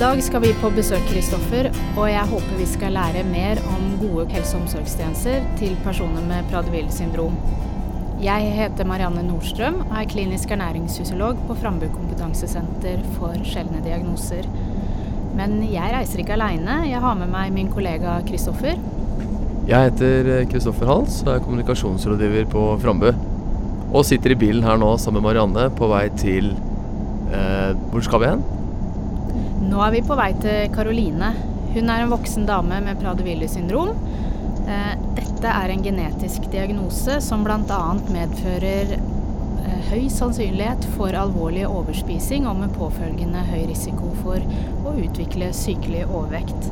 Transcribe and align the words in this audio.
dag 0.00 0.22
skal 0.24 0.40
vi 0.40 0.50
på 0.56 0.70
besøk, 0.72 1.02
Kristoffer, 1.10 1.66
og 2.00 2.06
jeg 2.08 2.28
håper 2.30 2.56
vi 2.56 2.66
skal 2.68 2.94
lære 2.96 3.20
mer 3.28 3.58
om 3.68 3.82
gode 4.00 4.22
helse- 4.32 4.56
og 4.56 4.62
omsorgstjenester 4.62 5.42
til 5.58 5.74
personer 5.84 6.22
med 6.24 6.46
Prader-Willi 6.48 6.88
syndrom. 6.94 7.34
Jeg 8.24 8.46
heter 8.56 8.88
Marianne 8.88 9.20
Nordstrøm 9.26 9.74
og 9.82 9.92
er 10.00 10.06
klinisk 10.08 10.54
ernæringsfysiolog 10.56 11.42
på 11.48 11.56
Frambu 11.60 11.90
kompetansesenter 11.92 13.02
for 13.18 13.36
sjeldne 13.44 13.82
diagnoser. 13.84 14.48
Men 15.36 15.58
jeg 15.68 15.92
reiser 15.92 16.22
ikke 16.22 16.32
aleine, 16.38 16.78
jeg 16.88 17.02
har 17.04 17.18
med 17.20 17.28
meg 17.34 17.52
min 17.52 17.68
kollega 17.68 18.14
Kristoffer. 18.28 18.80
Jeg 19.68 19.90
heter 19.90 20.46
Kristoffer 20.48 20.88
Hals 20.88 21.18
og 21.26 21.34
er 21.34 21.44
kommunikasjonsrådgiver 21.44 22.48
på 22.48 22.64
Frambu. 22.80 23.10
Og 23.92 24.08
sitter 24.08 24.32
i 24.32 24.40
bilen 24.46 24.64
her 24.64 24.80
nå 24.80 24.94
sammen 24.96 25.20
med 25.20 25.28
Marianne 25.28 25.68
på 25.76 25.92
vei 25.92 26.06
til 26.16 26.54
eh, 27.34 27.76
Hvor 27.92 28.08
skal 28.08 28.24
vi 28.24 28.32
hen? 28.32 28.48
Nå 29.70 29.78
er 29.84 29.92
vi 29.94 30.00
på 30.02 30.16
vei 30.18 30.32
til 30.34 30.72
Karoline. 30.74 31.28
Hun 31.70 31.90
er 31.92 32.02
en 32.02 32.10
voksen 32.10 32.46
dame 32.48 32.80
med 32.82 32.98
Prader-Willi 32.98 33.46
syndrom. 33.46 33.92
Eh, 34.66 34.96
dette 35.14 35.46
er 35.46 35.70
en 35.70 35.84
genetisk 35.84 36.48
diagnose 36.50 37.20
som 37.22 37.44
bl.a. 37.46 37.78
medfører 38.10 38.96
eh, 38.96 39.78
høy 39.92 40.08
sannsynlighet 40.10 40.88
for 40.96 41.14
alvorlig 41.14 41.68
overspising 41.68 42.50
og 42.50 42.58
med 42.64 42.74
påfølgende 42.74 43.44
høy 43.52 43.62
risiko 43.70 44.10
for 44.24 44.42
å 44.82 44.96
utvikle 45.04 45.52
sykelig 45.54 46.02
overvekt. 46.08 46.66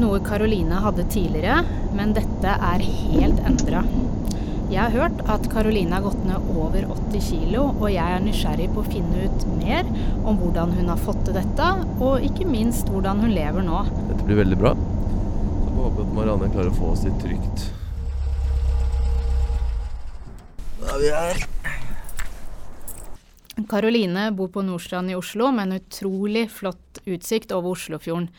Noe 0.00 0.24
Karoline 0.24 0.80
hadde 0.80 1.04
tidligere, 1.12 1.60
men 1.92 2.16
dette 2.16 2.56
er 2.72 2.88
helt 2.88 3.44
endra. 3.44 3.84
Jeg 4.72 4.80
har 4.88 4.94
hørt 4.94 5.18
at 5.28 5.44
Karoline 5.52 5.92
har 5.92 6.00
gått 6.06 6.22
ned 6.24 6.46
over 6.56 6.86
80 6.94 7.26
kg, 7.26 7.56
og 7.60 7.90
jeg 7.92 8.14
er 8.14 8.22
nysgjerrig 8.24 8.70
på 8.72 8.80
å 8.80 8.86
finne 8.86 9.26
ut 9.26 9.42
mer 9.58 9.84
om 10.24 10.38
hvordan 10.40 10.72
hun 10.78 10.88
har 10.88 11.02
fått 11.02 11.20
til 11.26 11.36
dette, 11.36 11.66
og 12.00 12.24
ikke 12.24 12.46
minst 12.48 12.88
hvordan 12.88 13.20
hun 13.20 13.34
lever 13.36 13.66
nå. 13.66 13.82
Dette 14.08 14.24
blir 14.24 14.40
veldig 14.40 14.58
bra. 14.62 14.72
Så 14.72 15.74
får 15.74 15.82
håpe 15.90 16.06
at 16.06 16.16
Marianne 16.16 16.48
klarer 16.54 16.72
å 16.72 16.78
få 16.78 16.94
oss 16.94 17.04
dit 17.04 17.20
trygt. 17.20 17.66
Da 20.80 20.96
er 20.96 21.04
vi 21.04 21.12
her. 21.18 21.44
Karoline 23.68 24.30
bor 24.32 24.48
på 24.56 24.64
Nordstrand 24.64 25.12
i 25.12 25.20
Oslo 25.20 25.52
med 25.52 25.68
en 25.68 25.82
utrolig 25.82 26.48
flott 26.48 27.04
utsikt 27.04 27.52
over 27.52 27.76
Oslofjorden. 27.76 28.32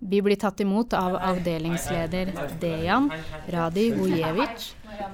Vi 0.00 0.22
blir 0.22 0.36
tatt 0.40 0.60
imot 0.64 0.94
av 0.96 1.12
avdelingsleder 1.20 2.30
Dejan 2.60 3.10
Radi 3.52 3.90
Vujevic 3.92 4.70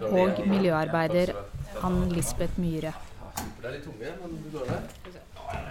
og 0.07 0.39
miljøarbeider 0.47 1.33
Ann 1.83 2.05
Lisbeth 2.15 2.61
Myhre. 2.63 2.93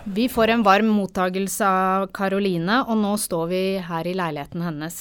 Vi 0.04 0.28
får 0.28 0.52
en 0.52 0.66
varm 0.68 0.92
mottagelse 0.98 1.64
av 1.64 2.10
Karoline, 2.16 2.82
og 2.84 3.00
nå 3.00 3.16
står 3.16 3.48
vi 3.54 3.64
her 3.88 4.12
i 4.12 4.18
leiligheten 4.20 4.68
hennes. 4.68 5.00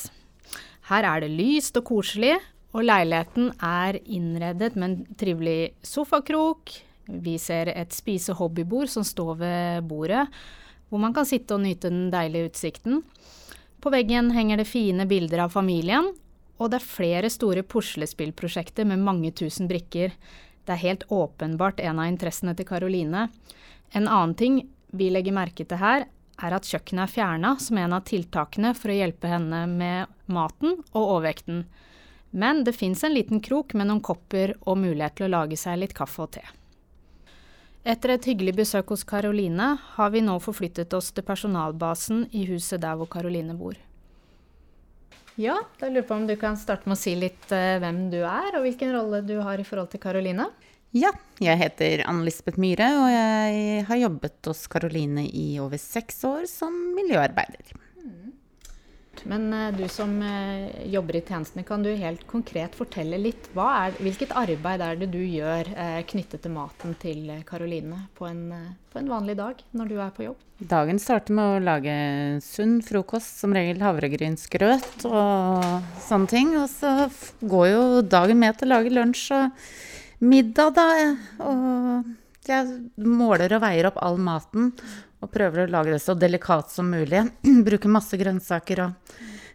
Her 0.86 1.10
er 1.10 1.26
det 1.26 1.34
lyst 1.34 1.82
og 1.82 1.88
koselig, 1.90 2.36
og 2.70 2.86
leiligheten 2.86 3.50
er 3.58 3.98
innredet 4.04 4.76
med 4.78 4.90
en 4.90 5.18
trivelig 5.18 5.74
sofakrok. 5.82 6.70
Vi 7.10 7.34
ser 7.42 7.74
et 7.74 7.90
spise-hobbybord 7.92 8.94
som 8.94 9.02
står 9.02 9.38
ved 9.42 9.88
bordet, 9.90 10.28
hvor 10.88 11.02
man 11.02 11.14
kan 11.16 11.26
sitte 11.26 11.58
og 11.58 11.66
nyte 11.66 11.90
den 11.90 12.12
deilige 12.14 12.52
utsikten. 12.52 13.02
På 13.84 13.90
veggen 13.90 14.30
henger 14.30 14.56
det 14.56 14.64
fine 14.64 15.04
bilder 15.04 15.42
av 15.44 15.50
familien, 15.52 16.06
og 16.56 16.70
det 16.72 16.78
er 16.78 16.84
flere 16.88 17.28
store 17.28 17.60
puslespillprosjekter 17.68 18.86
med 18.88 19.02
mange 19.04 19.28
tusen 19.36 19.68
brikker. 19.68 20.14
Det 20.64 20.72
er 20.72 20.80
helt 20.80 21.04
åpenbart 21.12 21.82
en 21.84 22.00
av 22.00 22.08
interessene 22.08 22.54
til 22.56 22.64
Karoline. 22.64 23.26
En 23.92 24.08
annen 24.08 24.32
ting 24.40 24.56
vi 24.88 25.10
legger 25.12 25.36
merke 25.36 25.68
til 25.68 25.82
her, 25.82 26.06
er 26.40 26.56
at 26.56 26.64
kjøkkenet 26.64 27.04
er 27.04 27.12
fjerna 27.12 27.52
som 27.60 27.82
en 27.82 27.98
av 27.98 28.08
tiltakene 28.08 28.72
for 28.72 28.88
å 28.88 28.96
hjelpe 29.02 29.28
henne 29.28 29.66
med 29.68 30.16
maten 30.32 30.80
og 30.94 31.02
overvekten. 31.02 31.66
Men 32.32 32.64
det 32.64 32.78
fins 32.80 33.04
en 33.04 33.12
liten 33.12 33.44
krok 33.44 33.76
med 33.76 33.92
noen 33.92 34.00
kopper 34.00 34.56
og 34.64 34.80
mulighet 34.80 35.20
til 35.20 35.28
å 35.28 35.34
lage 35.42 35.60
seg 35.60 35.82
litt 35.84 35.92
kaffe 35.92 36.24
og 36.24 36.38
te. 36.40 36.46
Etter 37.84 38.14
et 38.14 38.26
hyggelig 38.30 38.54
besøk 38.56 38.94
hos 38.94 39.02
Karoline 39.04 39.74
har 39.96 40.12
vi 40.14 40.22
nå 40.24 40.38
forflyttet 40.40 40.94
oss 40.96 41.10
til 41.12 41.26
personalbasen 41.26 42.22
i 42.32 42.46
huset 42.48 42.80
der 42.80 42.96
hvor 42.96 43.10
Karoline 43.12 43.52
bor. 43.58 43.76
Ja, 45.36 45.58
da 45.76 45.90
lurer 45.90 46.00
jeg 46.00 46.08
på 46.08 46.16
om 46.16 46.24
du 46.30 46.32
kan 46.40 46.56
starte 46.56 46.88
med 46.88 46.96
å 46.96 47.02
si 47.02 47.12
litt 47.18 47.50
uh, 47.52 47.76
hvem 47.82 48.06
du 48.12 48.22
er, 48.22 48.54
og 48.54 48.64
hvilken 48.64 48.94
rolle 48.94 49.20
du 49.26 49.34
har 49.44 49.60
i 49.60 49.66
forhold 49.68 49.90
til 49.92 50.00
Karoline? 50.00 50.48
Ja, 50.96 51.10
jeg 51.42 51.58
heter 51.60 52.06
Anne 52.08 52.24
Lisbeth 52.24 52.60
Myhre, 52.62 52.88
og 53.02 53.08
jeg 53.10 53.84
har 53.90 54.00
jobbet 54.00 54.48
hos 54.48 54.64
Karoline 54.70 55.26
i 55.26 55.58
over 55.60 55.80
seks 55.82 56.22
år 56.24 56.46
som 56.48 56.72
miljøarbeider. 56.96 57.74
Men 59.30 59.46
uh, 59.54 59.68
du 59.74 59.84
som 59.92 60.12
uh, 60.22 60.66
jobber 60.90 61.20
i 61.20 61.22
tjenestene, 61.24 61.64
kan 61.66 61.84
du 61.84 61.90
helt 61.94 62.24
konkret 62.30 62.74
fortelle 62.78 63.20
litt 63.20 63.50
er, 63.54 63.94
hvilket 64.02 64.34
arbeid 64.36 64.82
er 64.84 64.98
det 65.00 65.10
du 65.12 65.20
gjør 65.22 65.70
knyttet 66.10 66.42
til 66.44 66.54
maten 66.54 66.96
til 67.00 67.30
Karoline 67.46 68.06
på 68.18 68.26
en, 68.28 68.42
på 68.92 69.00
en 69.00 69.10
vanlig 69.10 69.36
dag 69.38 69.62
når 69.76 69.90
du 69.90 69.96
er 70.00 70.12
på 70.16 70.26
jobb? 70.26 70.42
Dagen 70.64 71.00
starter 71.02 71.34
med 71.34 71.44
å 71.44 71.62
lage 71.62 71.94
sunn 72.44 72.78
frokost, 72.84 73.40
som 73.42 73.54
regel 73.56 73.82
havregrynsgrøt 73.82 75.06
og 75.08 75.64
sånne 76.06 76.30
ting. 76.30 76.52
Og 76.60 76.68
så 76.70 77.08
går 77.42 77.66
jo 77.72 77.86
dagen 78.06 78.40
med 78.42 78.60
til 78.60 78.70
å 78.70 78.76
lage 78.76 78.92
lunsj 78.94 79.30
og 79.34 79.64
middag, 80.24 80.76
da. 80.78 80.88
Og 81.42 82.12
jeg 82.50 83.04
måler 83.04 83.56
og 83.56 83.62
veier 83.64 83.88
opp 83.90 84.00
all 84.04 84.18
maten 84.20 84.72
og 85.24 85.30
prøver 85.32 85.64
å 85.64 85.72
lage 85.72 85.94
det 85.94 86.02
så 86.04 86.16
delikat 86.18 86.72
som 86.72 86.90
mulig. 86.92 87.22
Bruker 87.66 87.92
masse 87.92 88.18
grønnsaker 88.20 88.84
og 88.84 89.14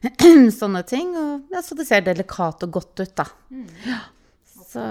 sånne 0.59 0.83
ting. 0.89 1.13
Og, 1.19 1.49
ja, 1.53 1.63
så 1.65 1.77
det 1.77 1.87
ser 1.89 2.05
delikat 2.07 2.65
og 2.65 2.75
godt 2.79 3.03
ut, 3.03 3.15
da. 3.19 3.27
Mm. 3.53 3.67
Så 4.69 4.85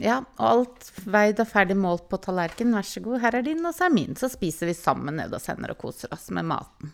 ja, 0.00 0.20
og 0.36 0.46
alt 0.46 0.88
veid 1.08 1.40
og 1.42 1.48
ferdig 1.48 1.76
målt 1.78 2.06
på 2.10 2.20
tallerkenen. 2.22 2.76
Vær 2.76 2.86
så 2.86 3.02
god, 3.04 3.20
her 3.24 3.38
er 3.38 3.46
din, 3.46 3.62
og 3.64 3.74
så 3.76 3.88
er 3.88 3.94
min. 3.94 4.16
Så 4.18 4.30
spiser 4.32 4.70
vi 4.70 4.76
sammen 4.76 5.16
nede 5.20 5.36
hos 5.36 5.48
henne 5.50 5.70
og 5.72 5.80
koser 5.80 6.12
oss 6.14 6.28
med 6.34 6.48
maten. 6.50 6.92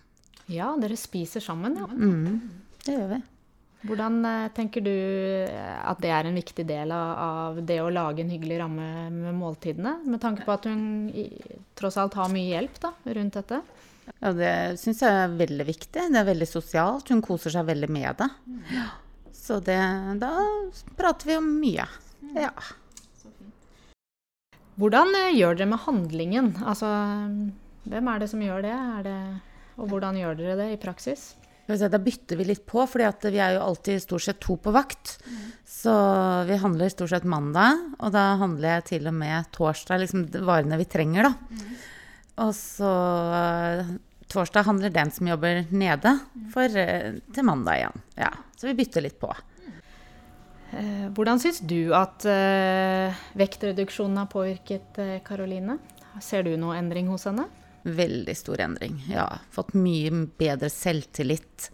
Ja, 0.50 0.70
dere 0.78 0.98
spiser 0.98 1.42
sammen, 1.42 1.74
ja. 1.80 1.88
Mm, 1.90 2.38
det 2.86 2.94
gjør 2.94 3.08
vi. 3.16 3.22
Hvordan 3.86 4.19
eh, 4.26 4.48
tenker 4.56 4.84
du 4.84 4.92
eh, 4.92 5.78
at 5.80 6.00
det 6.02 6.12
er 6.12 6.28
en 6.28 6.38
viktig 6.38 6.66
del 6.69 6.92
av 6.94 7.60
det 7.66 7.78
å 7.82 7.91
lage 7.92 8.24
en 8.24 8.32
hyggelig 8.32 8.60
ramme 8.60 8.86
med 9.14 9.36
måltidene? 9.38 9.97
Med 10.06 10.22
tanke 10.22 10.47
på 10.47 10.54
at 10.54 10.69
hun 10.69 11.10
tross 11.78 11.98
alt 12.00 12.16
har 12.19 12.32
mye 12.32 12.50
hjelp 12.54 12.80
da, 12.82 12.92
rundt 13.19 13.38
dette? 13.38 13.60
Ja, 14.20 14.32
det 14.32 14.54
syns 14.80 15.02
jeg 15.02 15.12
er 15.25 15.36
veldig 15.38 15.66
viktig. 15.66 16.06
Det 16.12 16.20
er 16.20 16.28
veldig 16.28 16.48
sosialt. 16.48 17.10
Hun 17.10 17.25
koser 17.25 17.54
seg 17.54 17.66
veldig 17.69 17.91
med 17.91 18.20
det. 18.20 18.30
Ja. 18.75 18.88
Så 19.36 19.60
det, 19.62 19.78
da 20.20 20.32
prater 20.98 21.30
vi 21.30 21.38
om 21.38 21.48
mye. 21.60 21.86
Ja. 22.34 22.52
Hvordan 24.76 25.14
eh, 25.16 25.34
gjør 25.38 25.56
dere 25.56 25.70
med 25.72 25.84
handlingen? 25.86 26.52
Altså, 26.66 26.88
hvem 27.86 28.10
er 28.12 28.22
det 28.22 28.30
som 28.32 28.42
gjør 28.44 28.66
det? 28.66 28.78
det 29.06 29.19
og 29.76 29.91
hvordan 29.91 30.16
gjør 30.19 30.38
dere 30.38 30.56
det 30.60 30.70
i 30.75 30.80
praksis? 30.80 31.34
Da 31.66 31.99
bytter 31.99 32.38
vi 32.38 32.44
litt 32.47 32.62
på, 32.66 32.84
for 32.87 33.03
vi 33.03 33.41
er 33.43 33.56
jo 33.56 33.65
alltid 33.65 34.03
stort 34.03 34.22
sett 34.22 34.38
to 34.43 34.54
på 34.62 34.71
vakt. 34.71 35.16
Mm. 35.27 35.41
Så 35.66 35.94
vi 36.47 36.59
handler 36.62 36.93
stort 36.93 37.10
sett 37.10 37.27
mandag, 37.27 37.81
og 37.99 38.12
da 38.15 38.37
handler 38.38 38.77
jeg 38.77 38.84
til 38.93 39.10
og 39.10 39.16
med 39.19 39.50
torsdag, 39.54 40.05
liksom 40.05 40.28
varene 40.47 40.78
vi 40.78 40.87
trenger, 40.87 41.26
da. 41.26 41.32
Mm. 41.50 41.75
Og 42.47 42.53
så 42.55 42.93
eh, 43.41 43.91
torsdag 44.31 44.69
handler 44.69 44.94
den 44.94 45.10
som 45.10 45.26
jobber 45.26 45.65
nede, 45.75 46.15
for, 46.55 46.71
eh, 46.71 47.19
til 47.34 47.49
mandag 47.49 47.82
igjen. 47.82 48.06
Ja, 48.21 48.31
så 48.55 48.71
vi 48.71 48.78
bytter 48.78 49.06
litt 49.09 49.19
på. 49.19 49.32
Eh, 50.71 51.06
hvordan 51.16 51.43
syns 51.43 51.62
du 51.66 51.91
at 51.99 52.26
vektreduksjonen 53.34 54.22
har 54.22 54.31
påvirket 54.31 55.02
Karoline? 55.26 55.81
Ser 56.23 56.46
du 56.46 56.55
noe 56.61 56.79
endring 56.79 57.11
hos 57.11 57.26
henne? 57.26 57.50
Veldig 57.87 58.35
stor 58.35 58.61
endring, 58.65 58.99
ja. 59.12 59.29
Fått 59.55 59.77
mye 59.79 60.11
bedre 60.38 60.71
selvtillit. 60.73 61.69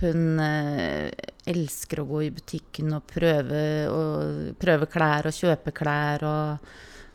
Hun 0.00 0.40
eh, 0.40 1.10
elsker 1.52 2.00
å 2.00 2.06
gå 2.08 2.22
i 2.24 2.30
butikken 2.32 2.94
og 2.96 3.04
prøve, 3.10 3.64
og 3.92 4.54
prøve 4.60 4.88
klær 4.88 5.28
og 5.28 5.36
kjøpe 5.36 5.74
klær 5.76 6.24
og, 6.24 6.70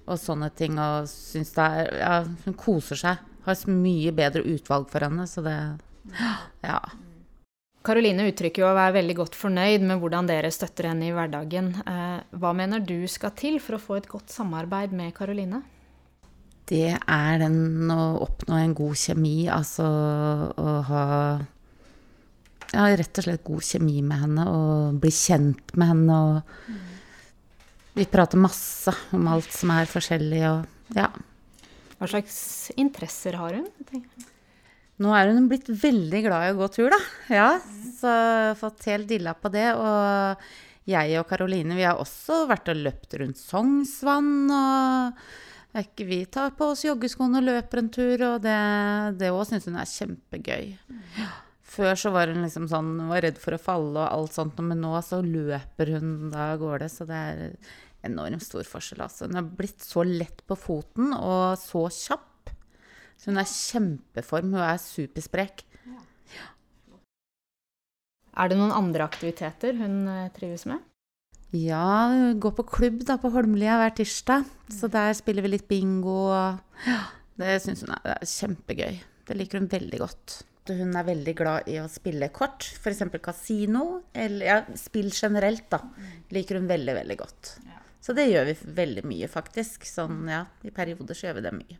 og 0.05 0.21
sånne 0.21 0.51
ting. 0.53 0.77
Og 0.77 1.09
syns 1.09 1.55
det 1.57 1.65
er 1.65 1.89
Ja, 2.03 2.19
hun 2.45 2.59
koser 2.59 3.01
seg. 3.01 3.25
Har 3.47 3.65
mye 3.69 4.13
bedre 4.13 4.45
utvalg 4.45 4.87
for 4.93 5.07
henne, 5.07 5.25
så 5.29 5.41
det 5.45 5.57
Ja. 6.61 6.79
Karoline 7.85 8.25
uttrykker 8.31 8.63
jo 8.63 8.69
å 8.71 8.77
være 8.77 8.95
veldig 8.95 9.15
godt 9.19 9.35
fornøyd 9.37 9.83
med 9.85 9.99
hvordan 10.01 10.25
dere 10.29 10.49
støtter 10.53 10.87
henne 10.89 11.05
i 11.05 11.13
hverdagen. 11.13 11.67
Eh, 11.85 12.19
hva 12.37 12.53
mener 12.57 12.81
du 12.81 13.05
skal 13.09 13.33
til 13.37 13.59
for 13.61 13.77
å 13.77 13.81
få 13.81 13.97
et 13.99 14.09
godt 14.09 14.33
samarbeid 14.33 14.93
med 14.93 15.13
Karoline? 15.17 15.61
Det 16.65 16.95
er 16.97 17.41
den 17.41 17.91
å 17.93 18.15
oppnå 18.25 18.57
en 18.57 18.73
god 18.77 18.97
kjemi, 18.97 19.45
altså 19.53 19.85
å 19.85 20.71
ha 20.87 21.03
ja, 22.71 22.87
rett 22.97 23.21
og 23.21 23.27
slett 23.27 23.45
god 23.45 23.65
kjemi 23.67 24.01
med 24.05 24.23
henne 24.23 24.45
og 24.49 24.99
bli 25.03 25.11
kjent 25.13 25.75
med 25.77 25.91
henne. 25.91 26.19
Og 26.29 26.71
mm. 26.73 26.81
vi 27.99 28.07
prater 28.09 28.41
masse 28.41 28.93
om 29.15 29.29
alt 29.31 29.51
som 29.53 29.73
er 29.75 29.91
forskjellig 29.91 30.41
og 30.49 30.97
ja. 30.97 31.09
Hva 31.95 32.09
slags 32.11 32.37
interesser 32.75 33.37
har 33.39 33.55
hun? 33.55 34.01
Nå 35.01 35.13
er 35.15 35.31
hun 35.31 35.47
blitt 35.51 35.69
veldig 35.69 36.21
glad 36.25 36.47
i 36.47 36.51
å 36.53 36.59
gå 36.59 36.67
tur, 36.73 36.91
da. 36.91 36.99
Ja, 37.31 37.47
så 37.99 38.11
jeg 38.11 38.45
har 38.49 38.59
fått 38.59 38.87
helt 38.91 39.09
dilla 39.09 39.33
på 39.37 39.51
det. 39.53 39.69
Og 39.75 40.45
jeg 40.91 41.15
og 41.19 41.27
Karoline, 41.29 41.77
vi 41.77 41.87
har 41.87 41.99
også 41.99 42.43
vært 42.49 42.69
og 42.71 42.81
løpt 42.83 43.17
rundt 43.21 43.39
Sognsvann. 43.41 44.35
Og 44.51 45.25
ikke 45.83 46.05
vi 46.07 46.19
tar 46.31 46.53
på 46.55 46.69
oss 46.71 46.85
joggeskoene 46.85 47.41
og 47.41 47.47
løper 47.49 47.81
en 47.81 47.89
tur, 47.91 48.21
og 48.29 48.45
det 48.45 49.31
òg 49.31 49.41
syns 49.49 49.67
hun 49.67 49.79
er 49.81 49.89
kjempegøy. 49.89 50.69
Før 51.75 51.97
så 51.99 52.11
var 52.15 52.31
hun 52.31 52.45
liksom 52.45 52.69
sånn, 52.71 52.93
var 53.09 53.25
redd 53.25 53.39
for 53.41 53.57
å 53.57 53.59
falle 53.59 53.99
og 53.99 54.07
alt 54.07 54.35
sånt, 54.37 54.61
men 54.63 54.79
nå 54.79 54.93
så 55.03 55.19
løper 55.25 55.91
hun 55.97 56.29
da 56.31 56.53
av 56.53 56.61
gårde. 56.61 56.87
Så 56.91 57.07
det 57.09 57.17
er 57.17 57.43
enormt 58.07 58.45
stor 58.45 58.63
forskjell, 58.69 59.03
altså. 59.03 59.27
Hun 59.27 59.39
har 59.41 59.49
blitt 59.59 59.83
så 59.83 60.05
lett 60.07 60.45
på 60.47 60.55
foten 60.59 61.11
og 61.17 61.57
så 61.59 61.87
kjapp. 61.91 62.53
Så 63.19 63.31
hun 63.31 63.41
er 63.41 63.49
kjempeform. 63.49 64.53
Hun 64.55 64.63
er 64.63 64.79
supersprek. 64.81 65.65
Ja. 65.89 66.49
Er 68.35 68.51
det 68.51 68.59
noen 68.59 68.75
andre 68.75 69.07
aktiviteter 69.07 69.75
hun 69.79 70.05
eh, 70.11 70.31
trives 70.35 70.67
med? 70.69 70.83
Ja, 71.53 72.33
går 72.41 72.55
på 72.57 72.65
klubb 72.67 73.03
da, 73.07 73.19
på 73.21 73.29
Holmlia 73.31 73.77
hver 73.79 73.93
tirsdag. 73.95 74.47
Så 74.73 74.89
der 74.91 75.13
spiller 75.17 75.45
vi 75.45 75.53
litt 75.53 75.67
bingo. 75.69 76.33
Ja, 76.87 76.99
det 77.39 77.59
syns 77.63 77.85
hun 77.85 77.93
er, 77.95 78.17
er 78.17 78.27
kjempegøy. 78.29 78.99
Det 79.25 79.37
liker 79.37 79.61
hun 79.61 79.69
veldig 79.71 80.01
godt. 80.01 80.41
Hun 80.65 80.97
er 80.97 81.05
veldig 81.05 81.33
glad 81.37 81.67
i 81.69 81.77
å 81.77 81.85
spille 81.91 82.31
kort, 82.33 82.65
f.eks. 82.81 83.03
kasino. 83.21 83.85
Eller 84.17 84.49
ja, 84.49 84.59
spill 84.79 85.11
generelt, 85.13 85.67
da. 85.69 85.83
Liker 86.33 86.57
hun 86.57 86.69
veldig, 86.69 86.95
veldig 87.03 87.17
godt. 87.21 87.55
Så 88.05 88.13
det 88.13 88.27
gjør 88.29 88.49
vi 88.49 88.55
veldig 88.77 89.03
mye, 89.09 89.29
faktisk. 89.29 89.85
Sånn, 89.89 90.25
ja, 90.29 90.43
I 90.65 90.73
perioder 90.73 91.17
så 91.17 91.29
gjør 91.29 91.39
vi 91.39 91.45
det 91.45 91.53
mye. 91.57 91.77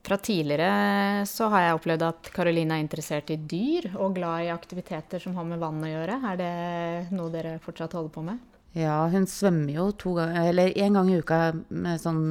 Fra 0.00 0.16
tidligere 0.16 1.26
så 1.28 1.50
har 1.52 1.66
jeg 1.66 1.76
opplevd 1.76 2.04
at 2.06 2.30
Karoline 2.32 2.76
er 2.78 2.84
interessert 2.84 3.28
i 3.32 3.36
dyr 3.36 3.90
og 3.98 4.16
glad 4.16 4.46
i 4.46 4.52
aktiviteter 4.52 5.20
som 5.20 5.36
har 5.36 5.44
med 5.48 5.60
vann 5.60 5.84
å 5.84 5.90
gjøre. 5.90 6.16
Er 6.32 6.40
det 6.40 6.54
noe 7.12 7.32
dere 7.32 7.58
fortsatt 7.60 7.96
holder 7.98 8.14
på 8.14 8.24
med? 8.24 8.40
Ja, 8.78 9.02
hun 9.10 9.26
svømmer 9.26 9.74
jo 9.74 9.90
to 9.98 10.14
ganger, 10.18 10.48
eller 10.52 10.74
én 10.78 10.94
gang 10.94 11.10
i 11.10 11.18
uka 11.18 11.40
med 11.74 12.02
sånn 12.02 12.24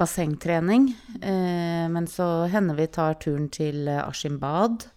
bassengtrening. 0.00 0.90
Eh, 1.20 1.86
men 1.92 2.08
så 2.10 2.48
hender 2.52 2.76
vi 2.76 2.88
tar 2.92 3.16
turen 3.22 3.48
til 3.52 3.88
Askim-bad. 3.88 4.88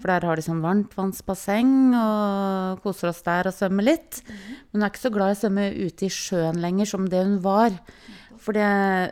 For 0.00 0.08
der 0.08 0.24
har 0.24 0.38
de 0.38 0.44
sånn 0.44 0.62
varmtvannsbasseng 0.64 1.72
og 1.96 2.80
koser 2.84 3.10
oss 3.10 3.20
der 3.26 3.50
og 3.50 3.56
svømmer 3.56 3.84
litt. 3.84 4.22
Men 4.70 4.80
hun 4.80 4.86
er 4.86 4.92
ikke 4.92 5.02
så 5.02 5.12
glad 5.12 5.32
i 5.32 5.36
å 5.36 5.40
svømme 5.42 5.66
ute 5.76 6.06
i 6.06 6.14
sjøen 6.14 6.60
lenger 6.62 6.88
som 6.88 7.08
det 7.12 7.20
hun 7.20 7.36
var. 7.44 7.76
For 8.40 8.56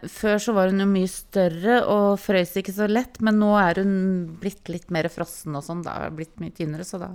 før 0.08 0.40
så 0.40 0.54
var 0.56 0.70
hun 0.72 0.80
jo 0.80 0.88
mye 0.88 1.10
større 1.12 1.82
og 1.92 2.14
frøs 2.22 2.54
ikke 2.56 2.72
så 2.72 2.88
lett, 2.88 3.20
men 3.20 3.36
nå 3.42 3.50
er 3.60 3.82
hun 3.82 3.92
blitt 4.40 4.70
litt 4.72 4.88
mer 4.94 5.10
frossen 5.12 5.58
og 5.58 5.66
sånn. 5.66 5.84
Da 5.84 5.98
er 5.98 6.08
hun 6.08 6.16
blitt 6.22 6.40
mye 6.40 6.56
tynnere, 6.56 6.88
så 6.88 7.02
da 7.02 7.10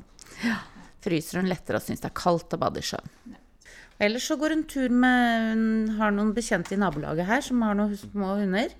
ja, 0.45 0.59
fryser 1.01 1.41
hun 1.41 1.49
lettere 1.49 1.81
og 1.81 1.85
syns 1.87 2.05
det 2.05 2.11
er 2.11 2.21
kaldt 2.21 2.53
å 2.53 2.61
bade 2.61 2.83
i 2.83 2.85
sjøen. 2.85 3.09
Ellers 4.03 4.27
så 4.27 4.35
går 4.39 4.57
hun 4.57 4.63
tur 4.67 4.91
med 4.91 5.53
Hun 5.53 5.97
har 5.99 6.11
noen 6.11 6.33
bekjente 6.35 6.75
i 6.75 6.79
nabolaget 6.81 7.29
her 7.29 7.43
som 7.45 7.61
har 7.63 7.77
noen 7.77 7.95
små 7.99 8.35
hunder. 8.41 8.73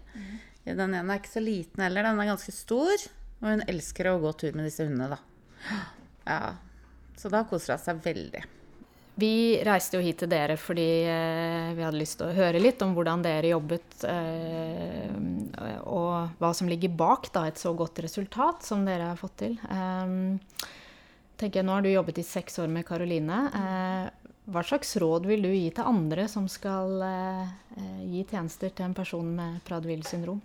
Den 0.64 0.96
ene 0.96 1.04
er 1.04 1.20
ikke 1.20 1.34
så 1.34 1.44
liten 1.44 1.84
heller, 1.84 2.08
den 2.08 2.20
er 2.24 2.32
ganske 2.32 2.56
stor. 2.56 3.08
Og 3.44 3.50
hun 3.50 3.64
elsker 3.68 4.08
å 4.08 4.20
gå 4.24 4.32
tur 4.40 4.56
med 4.56 4.70
disse 4.70 4.86
hundene, 4.88 5.18
da. 5.18 5.80
Ja, 6.24 6.54
så 7.20 7.32
da 7.32 7.44
koser 7.48 7.76
hun 7.76 7.84
seg 7.84 8.04
veldig. 8.06 8.44
Vi 9.20 9.60
reiste 9.62 10.00
jo 10.00 10.02
hit 10.02 10.24
til 10.24 10.30
dere 10.32 10.56
fordi 10.58 10.88
eh, 11.06 11.74
vi 11.78 11.84
hadde 11.86 12.00
lyst 12.00 12.18
til 12.18 12.32
å 12.32 12.34
høre 12.34 12.62
litt 12.62 12.82
om 12.82 12.96
hvordan 12.96 13.22
dere 13.22 13.52
jobbet, 13.52 14.00
eh, 14.10 15.12
og 15.86 16.40
hva 16.40 16.50
som 16.58 16.72
ligger 16.72 16.96
bak 16.98 17.30
da, 17.36 17.46
et 17.46 17.62
så 17.62 17.76
godt 17.78 18.02
resultat 18.08 18.66
som 18.66 18.82
dere 18.88 19.12
har 19.12 19.20
fått 19.20 19.36
til. 19.44 19.60
Eh, 19.68 20.66
tenker 21.38 21.62
jeg, 21.62 21.68
Nå 21.68 21.76
har 21.78 21.86
du 21.86 21.92
jobbet 21.92 22.24
i 22.24 22.26
seks 22.26 22.58
år 22.64 22.74
med 22.74 22.88
Karoline. 22.88 23.44
Eh, 24.44 24.52
hva 24.52 24.64
slags 24.64 24.98
råd 24.98 25.26
vil 25.26 25.44
du 25.44 25.52
gi 25.54 25.70
til 25.72 25.88
andre 25.88 26.28
som 26.28 26.48
skal 26.48 27.02
eh, 27.02 27.54
gi 28.10 28.26
tjenester 28.30 28.70
til 28.70 28.86
en 28.86 28.94
person 28.94 29.36
med 29.36 29.62
Prader-Wills 29.68 30.10
syndrom? 30.10 30.42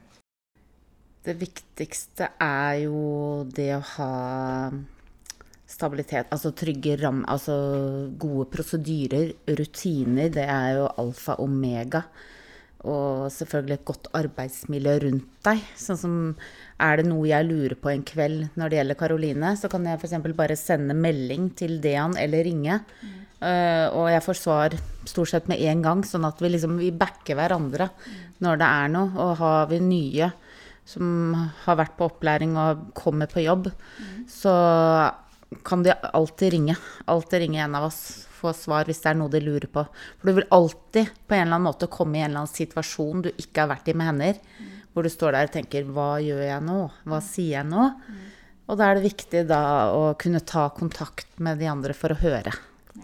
Det 1.24 1.34
viktigste 1.36 2.30
er 2.40 2.84
jo 2.86 3.44
det 3.50 3.72
å 3.76 3.82
ha 3.96 4.12
stabilitet, 5.68 6.30
altså 6.32 6.54
trygge 6.56 6.96
rammer, 6.96 7.26
altså 7.28 7.54
gode 8.16 8.46
prosedyrer, 8.48 9.34
rutiner, 9.58 10.30
det 10.32 10.46
er 10.48 10.78
jo 10.78 10.86
alfa 11.02 11.36
og 11.36 11.50
omega. 11.50 12.06
Og 12.86 13.26
selvfølgelig 13.34 13.74
et 13.74 13.88
godt 13.88 14.08
arbeidsmiljø 14.14 14.94
rundt 15.02 15.30
deg. 15.48 15.62
Sånn 15.78 15.98
som 15.98 16.16
er 16.78 17.00
det 17.00 17.08
noe 17.08 17.26
jeg 17.26 17.48
lurer 17.48 17.74
på 17.80 17.90
en 17.90 18.04
kveld 18.06 18.52
når 18.58 18.70
det 18.70 18.78
gjelder 18.78 18.98
Karoline, 19.00 19.54
så 19.58 19.70
kan 19.72 19.86
jeg 19.88 19.98
f.eks. 19.98 20.14
bare 20.38 20.58
sende 20.58 20.94
melding 20.94 21.50
til 21.58 21.80
Dean 21.82 22.14
eller 22.20 22.46
ringe. 22.46 22.78
Mm. 23.02 23.16
Uh, 23.38 23.86
og 23.94 24.06
jeg 24.10 24.22
får 24.24 24.38
svar 24.38 24.74
stort 25.06 25.30
sett 25.30 25.50
med 25.50 25.62
en 25.70 25.82
gang, 25.82 26.00
sånn 26.06 26.26
at 26.26 26.40
vi 26.42 26.50
liksom 26.50 26.78
vi 26.78 26.90
backer 26.94 27.38
hverandre 27.38 27.86
mm. 27.90 28.22
når 28.46 28.62
det 28.62 28.70
er 28.82 28.94
noe. 28.94 29.10
Og 29.26 29.34
har 29.42 29.68
vi 29.72 29.82
nye 29.82 30.30
som 30.88 31.34
har 31.66 31.76
vært 31.82 31.98
på 31.98 32.06
opplæring 32.08 32.54
og 32.56 32.86
kommer 32.96 33.28
på 33.28 33.42
jobb, 33.44 33.68
mm. 33.74 34.22
så 34.30 34.54
kan 35.64 35.82
de 35.84 35.92
alltid 35.92 36.54
ringe. 36.54 36.78
Alltid 37.08 37.44
ringe 37.44 37.60
en 37.64 37.76
av 37.76 37.88
oss. 37.90 38.27
Få 38.38 38.52
svar 38.54 38.88
hvis 38.88 39.02
det 39.02 39.10
er 39.12 39.18
noe 39.18 39.32
de 39.32 39.42
lurer 39.42 39.68
på. 39.72 39.84
For 40.18 40.30
du 40.30 40.38
vil 40.38 40.48
alltid 40.54 41.10
på 41.26 41.34
en 41.36 41.44
eller 41.44 41.58
annen 41.58 41.68
måte 41.68 41.90
komme 41.90 42.18
i 42.18 42.22
en 42.22 42.30
eller 42.30 42.44
annen 42.44 42.54
situasjon 42.54 43.26
du 43.26 43.30
ikke 43.34 43.64
har 43.64 43.72
vært 43.74 43.90
i 43.90 43.96
med 43.98 44.12
hender. 44.12 44.40
Mm. 44.58 44.74
Hvor 44.94 45.06
du 45.06 45.12
står 45.12 45.34
der 45.36 45.50
og 45.50 45.54
tenker 45.54 45.84
'hva 45.84 46.10
gjør 46.22 46.42
jeg 46.46 46.62
nå? 46.64 46.80
Hva 47.04 47.20
sier 47.22 47.58
jeg 47.58 47.66
nå?' 47.66 47.92
Mm. 48.08 48.24
Og 48.68 48.76
da 48.76 48.90
er 48.90 48.98
det 48.98 49.08
viktig 49.08 49.46
da 49.48 49.60
å 49.96 50.14
kunne 50.20 50.40
ta 50.44 50.68
kontakt 50.68 51.28
med 51.40 51.58
de 51.58 51.68
andre 51.70 51.94
for 51.96 52.12
å 52.12 52.20
høre. 52.20 52.52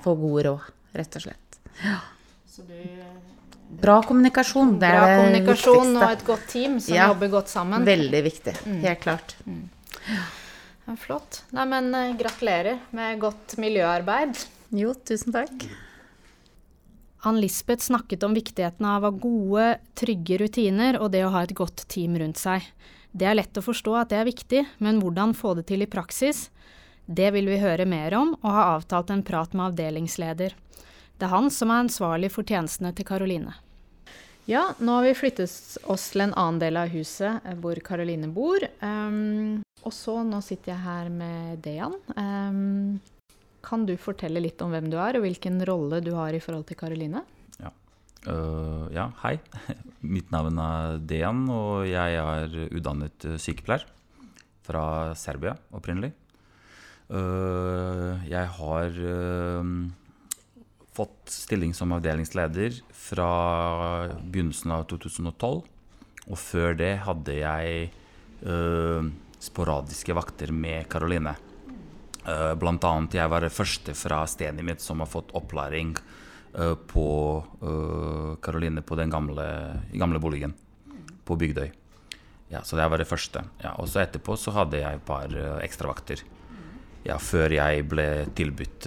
Få 0.05 0.13
gode 0.21 0.45
råd, 0.45 0.61
rett 0.93 1.17
og 1.17 1.25
slett. 1.25 1.59
Ja. 1.81 2.01
Bra 3.81 4.03
kommunikasjon. 4.05 4.77
Det 4.79 4.87
er 4.87 5.01
Bra 5.01 5.17
kommunikasjon 5.19 5.97
og 5.97 6.07
et 6.11 6.25
godt 6.27 6.47
team 6.53 6.77
som 6.85 6.95
ja. 6.95 7.09
jobber 7.11 7.33
godt 7.33 7.51
sammen. 7.51 7.85
Veldig 7.87 8.23
viktig. 8.27 8.55
Mm. 8.69 8.81
Helt 8.85 9.01
klart. 9.01 9.37
Mm. 9.49 9.65
Ja, 10.85 10.97
flott. 11.01 11.41
Nei, 11.57 11.65
men 11.73 11.89
uh, 11.97 12.13
gratulerer 12.19 12.79
med 12.95 13.19
godt 13.23 13.57
miljøarbeid. 13.59 14.45
Jo, 14.75 14.91
tusen 15.07 15.35
takk. 15.35 15.69
Ann 17.25 17.39
Lisbeth 17.41 17.85
snakket 17.87 18.25
om 18.27 18.35
viktigheten 18.35 18.87
av 18.87 19.05
å 19.05 19.09
ha 19.09 19.17
gode, 19.17 19.67
trygge 19.97 20.41
rutiner 20.43 20.99
og 20.99 21.13
det 21.15 21.23
å 21.25 21.31
ha 21.33 21.45
et 21.47 21.55
godt 21.57 21.87
team 21.89 22.19
rundt 22.19 22.41
seg. 22.41 22.67
Det 23.15 23.29
er 23.31 23.39
lett 23.39 23.57
å 23.57 23.63
forstå 23.63 23.95
at 24.01 24.11
det 24.11 24.19
er 24.19 24.27
viktig, 24.27 24.65
men 24.83 24.99
hvordan 25.01 25.37
få 25.39 25.55
det 25.55 25.69
til 25.71 25.87
i 25.87 25.89
praksis? 25.91 26.49
Det 27.07 27.31
vil 27.37 27.47
vi 27.53 27.61
høre 27.63 27.87
mer 27.87 28.17
om, 28.19 28.35
og 28.43 28.51
har 28.51 28.73
avtalt 28.75 29.15
en 29.15 29.23
prat 29.23 29.55
med 29.55 29.71
avdelingsleder. 29.71 30.59
Det 31.15 31.29
er 31.29 31.33
han 31.33 31.53
som 31.55 31.71
er 31.71 31.85
ansvarlig 31.85 32.33
for 32.35 32.43
tjenestene 32.43 32.91
til 32.97 33.07
Karoline. 33.07 33.55
Ja, 34.51 34.73
nå 34.83 34.99
har 34.99 35.07
vi 35.07 35.15
flyttet 35.17 35.79
oss 35.89 36.11
til 36.13 36.27
en 36.27 36.35
annen 36.35 36.59
del 36.61 36.77
av 36.77 36.91
huset 36.93 37.47
eh, 37.47 37.57
hvor 37.63 37.79
Karoline 37.81 38.29
bor. 38.29 38.67
Um, 38.83 39.63
og 39.87 39.95
så 39.95 40.19
nå 40.27 40.43
sitter 40.45 40.75
jeg 40.75 40.85
her 40.85 41.09
med 41.15 41.63
Dejan. 41.65 41.95
Um, 42.19 42.99
kan 43.65 43.87
du 43.89 43.95
fortelle 44.01 44.43
litt 44.43 44.61
om 44.65 44.75
hvem 44.75 44.91
du 44.93 44.99
er, 45.01 45.17
og 45.17 45.25
hvilken 45.25 45.63
rolle 45.69 46.03
du 46.05 46.13
har 46.19 46.37
i 46.37 46.43
forhold 46.43 46.67
til 46.69 46.79
Karoline? 46.79 47.25
Ja. 47.61 47.73
Uh, 48.29 48.87
ja, 48.95 49.09
hei. 49.25 49.39
Mitt 50.15 50.31
navn 50.35 50.61
er 50.61 51.01
Dejan, 51.01 51.47
og 51.53 51.89
jeg 51.89 52.21
er 52.21 52.59
utdannet 52.69 53.29
eh, 53.29 53.41
sykepleier 53.41 53.87
fra 54.65 54.85
Serbia 55.17 55.57
opprinnelig. 55.77 56.13
Uh, 57.09 58.21
jeg 58.29 58.49
har 58.59 58.97
uh, 58.97 59.73
fått 60.97 61.33
stilling 61.33 61.75
som 61.77 61.93
avdelingsleder 61.97 62.81
fra 62.97 63.31
begynnelsen 64.23 64.73
av 64.77 64.87
2012. 64.93 65.65
Og 66.25 66.41
før 66.41 66.77
det 66.79 66.95
hadde 67.05 67.35
jeg 67.37 67.91
sporadiske 69.45 70.17
vakter 70.17 70.53
med 70.57 70.89
Karoline. 70.93 71.35
Uh, 72.25 72.55
blant 72.57 72.85
annet 72.89 73.19
jeg 73.19 73.29
var 73.29 73.45
den 73.45 73.53
første 73.53 73.93
fra 73.93 74.23
stedet 74.31 74.65
mitt 74.65 74.81
som 74.81 75.03
har 75.03 75.11
fått 75.11 75.35
opplæring 75.37 75.91
uh, 76.57 76.73
på 76.89 77.09
Karoline 78.41 78.81
uh, 78.81 78.87
på 78.87 78.97
den 78.97 79.13
gamle, 79.13 79.47
gamle 79.93 80.21
boligen 80.23 80.55
på 81.29 81.37
Bygdøy. 81.41 81.69
Ja, 82.49 82.63
så 82.65 82.79
det 82.79 82.87
var 82.89 83.01
det 83.01 83.09
første. 83.09 83.43
Ja, 83.61 83.75
og 83.81 83.89
så 83.93 84.01
etterpå 84.05 84.37
så 84.41 84.55
hadde 84.55 84.81
jeg 84.81 85.01
et 85.01 85.05
par 85.05 85.33
ekstravakter. 85.65 86.23
Ja, 87.05 87.17
før 87.21 87.53
jeg 87.53 87.87
ble 87.89 88.07
tilbudt 88.37 88.87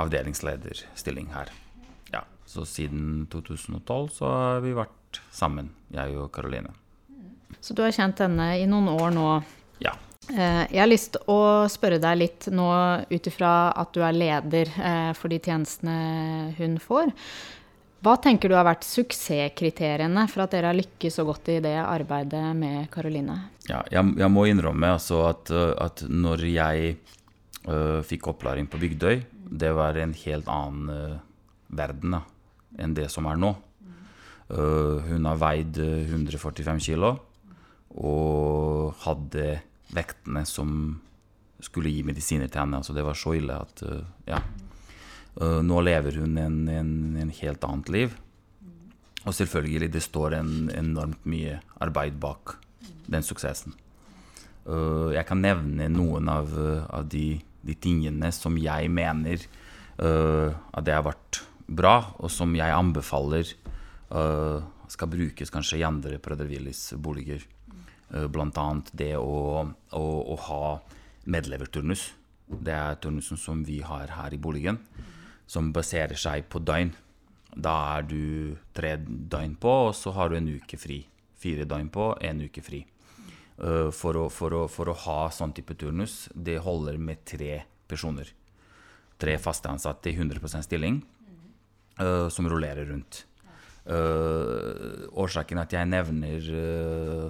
avdelingslederstilling 0.00 1.28
her. 1.34 1.50
Ja, 2.14 2.22
så 2.46 2.64
siden 2.66 3.26
2012 3.30 4.08
så 4.14 4.30
har 4.30 4.62
vi 4.64 4.72
vært 4.78 5.20
sammen, 5.34 5.74
jeg 5.94 6.16
og 6.18 6.30
Karoline. 6.34 6.72
Så 7.60 7.74
du 7.74 7.84
har 7.84 7.94
kjent 7.94 8.22
henne 8.22 8.48
i 8.62 8.66
noen 8.70 8.88
år 8.94 9.14
nå? 9.14 9.28
Ja. 9.82 9.94
Eh, 10.32 10.64
jeg 10.72 10.80
har 10.80 10.88
lyst 10.88 11.12
til 11.16 11.26
å 11.28 11.66
spørre 11.68 12.00
deg 12.00 12.16
litt 12.16 12.46
nå 12.54 12.68
ut 13.10 13.28
ifra 13.28 13.74
at 13.76 13.92
du 13.92 14.00
er 14.04 14.16
leder 14.16 14.70
eh, 14.72 15.10
for 15.18 15.32
de 15.32 15.40
tjenestene 15.42 16.54
hun 16.56 16.78
får. 16.80 17.12
Hva 18.04 18.14
tenker 18.20 18.48
du 18.48 18.56
har 18.56 18.66
vært 18.66 18.86
suksesskriteriene 18.88 20.26
for 20.28 20.44
at 20.44 20.54
dere 20.54 20.70
har 20.70 20.76
lykkes 20.76 21.18
så 21.20 21.24
godt 21.28 21.48
i 21.52 21.58
det 21.64 21.76
arbeidet 21.80 22.44
med 22.56 22.88
Karoline? 22.92 23.36
Ja, 23.68 23.82
jeg, 23.92 24.16
jeg 24.20 24.32
må 24.32 24.44
innrømme 24.48 24.94
altså 24.96 25.22
at, 25.30 25.52
uh, 25.52 25.72
at 25.80 26.02
når 26.08 26.44
jeg 26.50 26.96
uh, 27.64 28.04
fikk 28.04 28.28
opplæring 28.34 28.68
på 28.68 28.80
Bygdøy, 28.82 29.22
det 29.48 29.72
var 29.76 29.96
en 29.96 30.12
helt 30.20 30.50
annen 30.52 30.92
uh, 30.92 31.22
verden 31.72 32.18
da, 32.18 32.20
enn 32.84 32.96
det 32.96 33.08
som 33.12 33.24
er 33.30 33.40
nå. 33.40 33.54
Uh, 34.52 35.00
hun 35.08 35.24
har 35.24 35.40
veid 35.40 35.80
145 35.80 36.84
kilo 36.84 37.14
og 37.94 39.00
hadde 39.06 39.62
vektene 39.94 40.44
som 40.48 41.00
skulle 41.62 41.92
gi 41.92 42.02
medisiner 42.06 42.50
til 42.50 42.64
henne. 42.64 42.80
Altså, 42.80 42.94
det 42.96 43.04
var 43.06 43.18
så 43.18 43.34
ille 43.38 43.56
at 43.56 43.84
uh, 43.86 44.02
ja. 44.28 44.40
Uh, 45.34 45.60
nå 45.66 45.80
lever 45.82 46.20
hun 46.22 46.36
en, 46.38 46.60
en, 46.70 46.92
en, 47.18 47.32
helt 47.40 47.64
annet 47.66 47.90
liv. 47.94 48.18
Og 49.24 49.34
selvfølgelig, 49.34 49.90
det 49.94 50.04
står 50.04 50.38
en, 50.38 50.52
enormt 50.74 51.24
mye 51.26 51.58
arbeid 51.82 52.20
bak 52.22 52.56
den 53.10 53.24
suksessen. 53.26 53.74
Uh, 54.64 55.10
jeg 55.14 55.26
kan 55.28 55.42
nevne 55.44 55.90
noen 55.92 56.30
av, 56.32 56.54
av 56.88 57.08
de, 57.10 57.40
de, 57.62 57.74
tingene 57.74 58.32
som 58.34 58.58
jeg 58.60 58.90
mener 58.92 59.46
at 59.94 60.82
det 60.82 60.90
har 60.90 61.04
vært 61.06 61.38
bra, 61.70 62.16
og 62.18 62.26
som 62.34 62.50
jeg 62.58 62.74
anbefaler 62.74 63.52
skal 64.90 65.10
brukes 65.12 65.52
kanskje 65.54 65.78
i 65.78 65.84
andre 65.86 66.18
Prødervillis 66.18 66.80
boliger. 66.98 67.44
Bl.a. 68.14 68.66
det 68.94 69.14
å, 69.18 69.64
å, 69.90 70.04
å 70.04 70.36
ha 70.48 70.66
medleverturnus. 71.24 72.12
Det 72.46 72.74
er 72.74 73.00
turnusen 73.02 73.40
som 73.40 73.64
vi 73.66 73.80
har 73.82 74.12
her 74.14 74.34
i 74.34 74.40
boligen, 74.40 74.78
som 75.46 75.72
baserer 75.74 76.18
seg 76.18 76.46
på 76.52 76.60
døgn. 76.62 76.92
Da 77.54 77.74
er 77.96 78.06
du 78.06 78.56
tre 78.74 78.96
døgn 78.98 79.56
på, 79.60 79.74
og 79.88 79.94
så 79.96 80.12
har 80.16 80.30
du 80.30 80.38
en 80.38 80.50
uke 80.56 80.78
fri. 80.80 81.04
Fire 81.40 81.66
døgn 81.68 81.90
på, 81.92 82.12
en 82.24 82.42
uke 82.46 82.62
fri. 82.64 82.84
Uh, 83.54 83.90
for, 83.94 84.18
å, 84.18 84.28
for, 84.32 84.54
å, 84.56 84.64
for, 84.70 84.90
å, 84.90 84.96
ha 85.04 85.18
sånn 85.30 85.52
type 85.54 85.76
turnus, 85.78 86.24
det 86.34 86.58
holder 86.64 86.98
med 86.98 87.22
tre 87.28 87.62
personer. 87.86 88.32
Tre 89.20 89.36
faste 89.38 89.70
ansatte 89.70 90.10
i 90.10 90.16
100% 90.18 90.66
stilling 90.66 90.98
uh, 92.00 92.26
som 92.34 92.48
rullerer 92.50 92.90
rundt. 92.90 93.22
Uh, 93.84 95.04
årsaken 95.20 95.60
at 95.60 95.74
jeg 95.76 95.88
nevner 95.90 96.46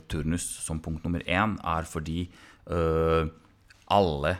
turnus 0.06 0.44
som 0.62 0.78
punkt 0.78 1.02
nummer 1.02 1.24
én, 1.26 1.56
er 1.58 1.88
fordi 1.90 2.28
alle 3.90 4.36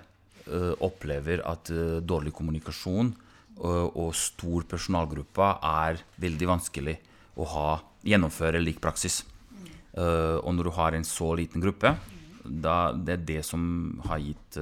uh, 0.49 0.73
opplever 0.85 1.43
at 1.47 1.71
uh, 1.73 2.01
dårlig 2.05 2.33
kommunikasjon 2.37 3.13
uh, 3.61 3.89
og 3.89 4.15
stor 4.17 4.67
personalgruppe 4.69 5.51
er 5.65 6.01
veldig 6.21 6.51
vanskelig 6.55 6.97
å 7.41 7.47
ha, 7.51 7.69
gjennomføre 8.05 8.61
lik 8.63 8.81
praksis. 8.85 9.25
og 9.95 10.51
når 10.55 10.65
du 10.67 10.71
har 10.75 10.95
en 10.95 11.05
så 11.07 11.35
liten 11.39 11.63
gruppe, 11.63 11.95
da 12.45 12.93
det 12.93 13.13
er 13.15 13.25
det 13.27 13.43
som 13.47 13.63
har 14.07 14.19
gitt 14.19 14.59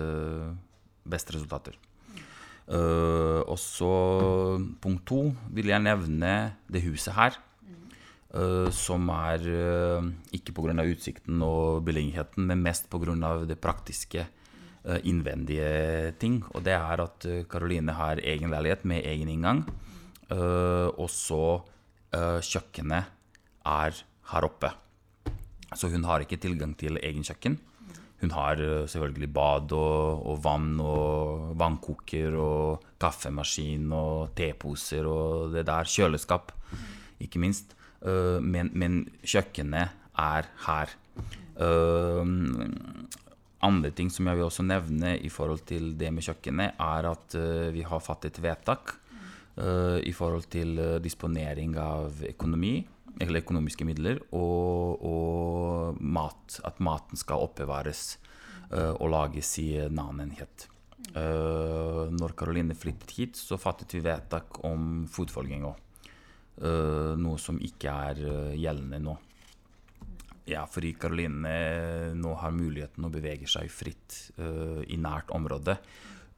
beste 1.04 1.34
resultater. 1.34 1.76
Og 2.72 3.56
så 3.58 3.88
punkt 4.80 5.02
to 5.08 5.24
vil 5.50 5.72
jeg 5.72 5.82
nevne 5.82 6.34
det 6.70 6.84
huset 6.86 7.16
her. 7.16 7.40
Uh, 8.32 8.72
som 8.72 9.10
er 9.12 9.42
uh, 9.44 10.06
ikke 10.32 10.54
pga. 10.56 10.72
utsikten 10.88 11.42
og 11.44 11.84
beliggenheten, 11.84 12.46
men 12.48 12.62
mest 12.64 12.88
pga. 12.88 13.44
det 13.44 13.60
praktiske 13.60 14.24
uh, 14.88 14.96
innvendige 15.04 16.14
ting. 16.18 16.42
Og 16.54 16.64
det 16.64 16.72
er 16.72 17.00
at 17.04 17.26
Karoline 17.50 17.92
har 17.92 18.16
egen 18.24 18.48
leilighet 18.48 18.86
med 18.86 19.04
egen 19.04 19.28
inngang. 19.28 19.68
Uh, 20.30 20.88
og 20.96 21.10
så 21.10 21.60
kjøkkenet 22.12 23.06
er 23.64 24.00
her 24.28 24.44
oppe. 24.44 24.68
Så 25.72 25.88
hun 25.88 26.04
har 26.04 26.20
ikke 26.20 26.36
tilgang 26.36 26.74
til 26.76 26.98
egen 27.00 27.24
kjøkken. 27.24 27.56
Hun 28.22 28.30
har 28.36 28.60
selvfølgelig 28.86 29.28
bad 29.34 29.72
og, 29.74 30.22
og, 30.30 30.36
vann 30.44 30.76
og 30.80 31.52
vannkoker 31.58 32.36
og 32.38 32.84
kaffemaskin 33.02 33.88
og 33.92 34.30
teposer 34.38 35.08
og 35.10 35.56
det 35.56 35.66
der. 35.66 35.90
Kjøleskap, 35.90 36.52
ikke 37.22 37.42
minst. 37.42 37.74
Men, 38.02 38.70
men 38.78 39.02
kjøkkenet 39.26 39.90
er 40.18 40.48
her 40.68 40.94
andre 43.62 43.92
ting 43.94 44.10
som 44.10 44.26
jeg 44.26 44.38
vil 44.38 44.46
også 44.46 44.64
nevne 44.66 45.16
i 45.18 45.30
forhold 45.30 45.66
til 45.66 45.92
det 45.98 46.10
med 46.14 46.26
kjøkkenet, 46.26 46.78
er 46.78 47.10
at 47.10 47.36
vi 47.74 47.84
har 47.86 48.02
fattet 48.02 48.38
vedtak 48.42 48.96
i 50.02 50.14
forhold 50.16 50.46
til 50.50 50.78
disponering 51.04 51.76
av 51.78 52.22
økonomi, 52.30 52.80
eller 53.22 53.42
økonomiske 53.42 53.86
midler, 53.86 54.20
og, 54.34 55.02
og, 55.06 56.02
mat. 56.02 56.58
At 56.66 56.82
maten 56.82 57.20
skal 57.20 57.46
oppbevares 57.46 58.18
og 58.72 59.10
lages 59.12 59.50
i 59.60 59.66
en 59.84 59.98
annen 60.00 60.30
enhet. 60.30 60.62
når 61.12 62.32
Karoline 62.40 62.72
flyttet 62.72 63.10
hit, 63.12 63.36
så 63.36 63.58
fattet 63.60 63.92
vi 63.92 64.00
vedtak 64.00 64.62
om 64.64 65.04
fotfølging 65.12 65.66
Uh, 66.62 67.12
noe 67.16 67.38
som 67.40 67.56
ikke 67.64 67.92
er 68.08 68.18
gjeldende 68.60 68.98
nå. 69.00 69.14
Ja, 70.48 70.64
fordi 70.68 70.92
Karoline 71.00 71.52
nå 72.18 72.32
har 72.40 72.54
muligheten 72.54 73.06
å 73.06 73.12
bevege 73.12 73.48
seg 73.50 73.70
fritt 73.72 74.18
uh, 74.36 74.82
i 74.84 74.98
nært 75.00 75.32
område 75.36 75.78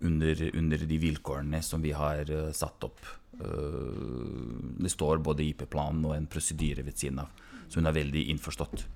under, 0.04 0.40
under, 0.54 0.84
de 0.88 0.98
vilkårene 1.00 1.60
som 1.62 1.82
vi 1.84 1.92
har 1.96 2.28
uh, 2.30 2.50
satt 2.54 2.86
opp. 2.86 3.00
Uh, 3.40 4.80
det 4.80 4.92
står 4.92 5.22
både 5.24 5.46
IP-planen 5.46 6.04
og 6.08 6.16
en 6.16 6.28
prosedyre 6.30 6.84
ved 6.86 6.98
siden 7.00 7.22
av, 7.24 7.32
så 7.68 7.80
hun 7.80 7.90
er 7.90 7.98
veldig 8.00 8.28
innforstått. 8.34 8.86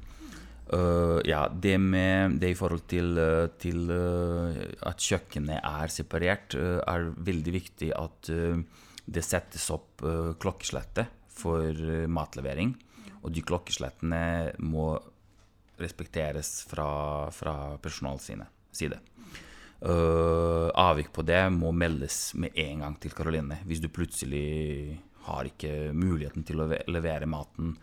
ja, 1.24 1.48
det, 1.48 1.78
med, 1.80 2.34
det 2.42 2.50
i 2.52 2.56
forhold 2.58 2.82
til, 2.92 3.16
til 3.56 3.88
at 3.88 5.00
kjøkkenet 5.00 5.62
er 5.64 5.88
separert, 5.88 6.52
er 6.60 7.06
veldig 7.24 7.54
viktig 7.54 7.88
at 7.96 8.28
det 9.08 9.24
settes 9.24 9.64
opp 9.72 10.04
klokkeslettet 10.44 11.08
for 11.32 11.72
matlevering. 12.12 12.74
Og 13.22 13.32
de 13.32 13.40
klokkeslettene 13.48 14.20
må 14.60 14.90
respekteres 15.80 16.66
fra, 16.68 17.30
fra 17.32 17.54
personalets 17.82 18.28
side. 18.76 19.00
Uh, 19.78 20.72
avvik 20.74 21.12
på 21.14 21.22
det 21.22 21.44
må 21.54 21.70
meldes 21.70 22.32
med 22.34 22.56
en 22.58 22.82
gang 22.82 22.96
til 22.98 23.12
Karoline. 23.14 23.60
Hvis 23.68 23.82
du 23.82 23.86
plutselig 23.92 24.98
har 25.28 25.46
ikke 25.46 25.92
muligheten 25.94 26.42
til 26.46 26.64
å 26.64 26.66
levere 26.90 27.28
maten 27.30 27.76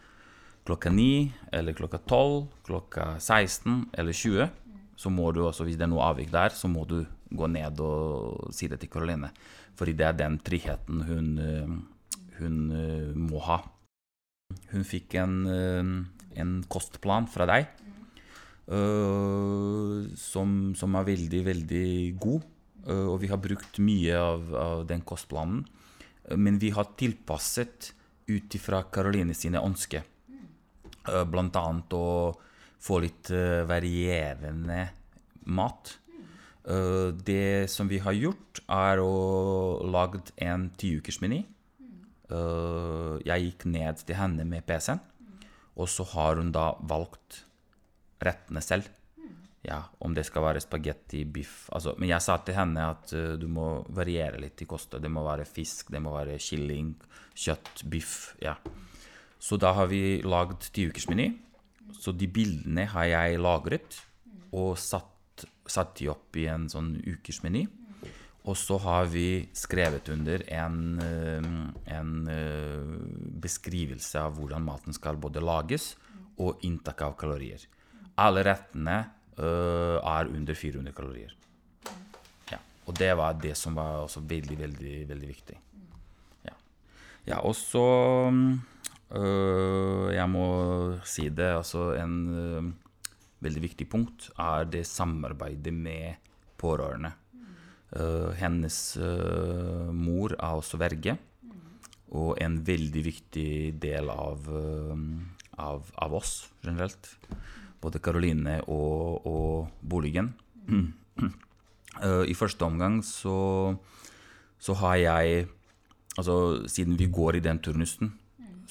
klokka 0.67 0.91
9 0.91 1.53
eller 1.55 1.77
klokka 1.77 2.01
12, 2.03 2.47
klokka 2.67 3.05
16 3.21 3.93
eller 3.95 4.11
20, 4.11 4.49
så 4.95 5.11
må 5.11 5.29
du 5.31 5.43
også, 5.45 5.63
hvis 5.67 5.77
det 5.79 5.85
er 5.87 5.91
noe 5.93 6.07
avvik 6.09 6.33
der, 6.33 6.51
så 6.55 6.67
må 6.71 6.83
du 6.89 7.03
gå 7.35 7.47
ned 7.51 7.79
og 7.83 8.51
si 8.55 8.67
det 8.71 8.81
til 8.81 8.91
Karoline. 8.91 9.31
Fordi 9.75 9.95
det 9.95 10.07
er 10.07 10.19
den 10.19 10.39
tryggheten 10.43 11.03
hun, 11.07 11.31
hun 12.39 12.59
må 13.27 13.43
ha. 13.47 13.61
Hun 14.71 14.85
fikk 14.87 15.15
en, 15.19 15.35
eh, 15.47 15.89
en 16.41 16.55
kostplan 16.71 17.27
fra 17.31 17.47
deg 17.49 17.71
som, 18.65 20.49
som, 20.73 20.95
er 20.97 21.09
veldig, 21.11 21.41
veldig 21.45 21.89
god. 22.21 22.47
Uh, 22.85 23.07
og 23.09 23.19
vi 23.23 23.29
har 23.31 23.41
brukt 23.41 23.79
mye 23.81 24.17
av, 24.17 24.49
av 24.55 24.85
den 24.89 25.03
kostplanen. 25.05 25.63
Uh, 26.29 26.37
men 26.37 26.59
vi 26.61 26.71
har 26.73 26.93
tilpasset 26.97 27.91
ut 28.29 28.57
ifra 28.57 28.83
Karoline 28.89 29.35
sine 29.37 29.61
ønsker. 29.61 30.03
blant 31.05 31.53
annet 31.53 31.93
å 31.93 32.33
få 32.81 32.97
litt 33.03 33.29
varierende 33.69 34.79
mat. 35.45 35.99
det 37.21 37.69
som 37.69 37.85
vi 37.87 37.99
har 38.01 38.17
gjort, 38.17 38.63
er 38.65 38.97
å 38.97 39.85
lage 39.85 40.23
en 40.41 40.71
tiukersmeny 40.73 41.43
jeg 43.21 43.45
gikk 43.45 43.67
ned 43.69 44.01
til 44.01 44.17
henne 44.17 44.47
med 44.49 44.65
PC-en, 44.65 45.03
og 45.77 45.91
så 45.93 46.07
har 46.15 46.41
hun 46.41 46.49
da 46.49 46.71
valgt 46.81 47.44
rettene 48.25 48.63
selv. 48.63 48.89
Ja, 49.65 49.79
Om 49.99 50.13
det 50.13 50.27
skal 50.27 50.43
være 50.45 50.61
spagetti, 50.61 51.23
biff 51.25 51.71
altså, 51.73 51.95
Men 51.97 52.11
jeg 52.11 52.21
sa 52.21 52.35
til 52.37 52.53
henne 52.53 52.83
at 52.85 53.09
uh, 53.17 53.33
du 53.33 53.47
må 53.49 53.79
variere 53.89 54.37
litt 54.37 54.61
i 54.61 54.67
kostet. 54.69 55.01
Det 55.01 55.09
må 55.09 55.23
være 55.25 55.47
fisk, 55.49 55.89
det 55.89 56.01
må 56.05 56.13
være 56.13 56.37
kylling, 56.37 56.93
kjøtt, 57.33 57.81
biff. 57.89 58.35
ja. 58.41 58.53
Så 59.39 59.57
da 59.61 59.73
har 59.77 59.89
vi 59.89 60.21
lagd 60.25 60.69
tiukersmeny. 60.73 61.31
Så 61.93 62.13
de 62.17 62.27
bildene 62.29 62.87
har 62.91 63.09
jeg 63.09 63.41
lagret 63.41 63.99
og 64.55 64.77
satt, 64.79 65.45
satt 65.67 65.97
de 65.99 66.09
opp 66.13 66.37
i 66.39 66.47
en 66.49 66.69
sånn 66.71 66.95
ukersmeny. 67.05 67.65
Og 68.45 68.57
så 68.57 68.77
har 68.81 69.07
vi 69.09 69.47
skrevet 69.57 70.09
under 70.13 70.43
en, 70.53 70.99
eh, 71.01 71.95
en, 71.97 72.27
eh, 72.29 73.39
beskrivelse 73.41 74.19
av 74.21 74.37
hvordan 74.37 74.65
maten 74.65 74.93
skal 74.93 75.17
både 75.17 75.41
lages 75.41 75.95
og 76.37 76.61
inntak 76.61 77.01
av 77.01 77.17
kalorier. 77.17 77.65
Alle 78.15 78.45
rettene 78.47 78.95
uh, 79.39 79.99
er 79.99 80.29
under 80.31 80.55
400 80.55 80.95
kalorier. 80.95 81.33
Ja. 82.51 82.59
Og 82.87 82.95
det 82.95 83.11
var 83.19 83.35
det 83.41 83.55
som 83.59 83.75
var 83.75 84.05
også 84.05 84.23
veldig, 84.23 84.57
veldig, 84.61 84.95
veldig 85.09 85.29
viktig. 85.31 85.57
Ja. 86.47 86.55
Ja, 87.27 87.41
og 87.41 87.55
så 87.59 87.83
uh, 88.31 90.07
Jeg 90.13 90.29
må 90.31 90.47
si 91.03 91.27
det, 91.29 91.51
altså 91.57 91.91
en 91.99 92.15
uh, 92.31 92.71
veldig 93.43 93.65
viktig 93.67 93.89
punkt 93.91 94.29
er 94.39 94.63
det 94.71 94.85
samarbeidet 94.87 95.73
med 95.73 96.15
pårørende. 96.57 97.11
Hennes 98.35 98.97
mor 99.93 100.33
er 100.33 100.57
også 100.57 100.75
verge, 100.81 101.13
og 102.11 102.41
en 102.43 102.57
veldig 102.67 103.03
viktig 103.05 103.51
del 103.79 104.09
av, 104.11 104.49
av, 105.61 105.91
av 106.03 106.15
oss 106.17 106.33
generelt. 106.65 107.13
Både 107.85 108.01
Karoline 108.01 108.59
og, 108.65 109.25
og 109.29 109.67
boligen. 109.85 110.33
I 112.31 112.35
første 112.35 112.65
omgang 112.65 112.99
så, 113.05 113.75
så 114.59 114.75
har 114.81 114.97
jeg 114.99 115.45
Altså, 116.15 116.63
siden 116.71 116.95
vi 116.95 117.09
går 117.11 117.35
i 117.35 117.43
den 117.43 117.57
turnusen, 117.59 118.13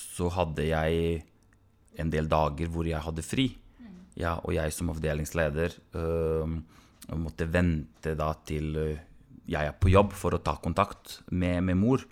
så 0.01 0.31
hadde 0.33 0.65
jeg 0.65 1.19
en 2.01 2.09
del 2.09 2.29
dager 2.31 2.71
hvor 2.73 2.89
jeg 2.89 3.05
hadde 3.05 3.25
fri. 3.25 3.51
Ja, 4.17 4.39
og 4.41 4.55
jeg 4.55 4.73
som 4.73 4.89
avdelingsleder 4.89 5.75
øh, 5.99 6.55
måtte 7.21 7.49
vente 7.53 8.15
da 8.17 8.31
til 8.49 8.79
øh, 8.81 8.97
jeg 9.51 9.69
er 9.69 9.77
på 9.77 9.91
jobb 9.93 10.15
for 10.17 10.37
å 10.37 10.41
ta 10.41 10.55
kontakt 10.63 11.19
med, 11.31 11.61
med 11.67 11.77
mor. 11.77 12.05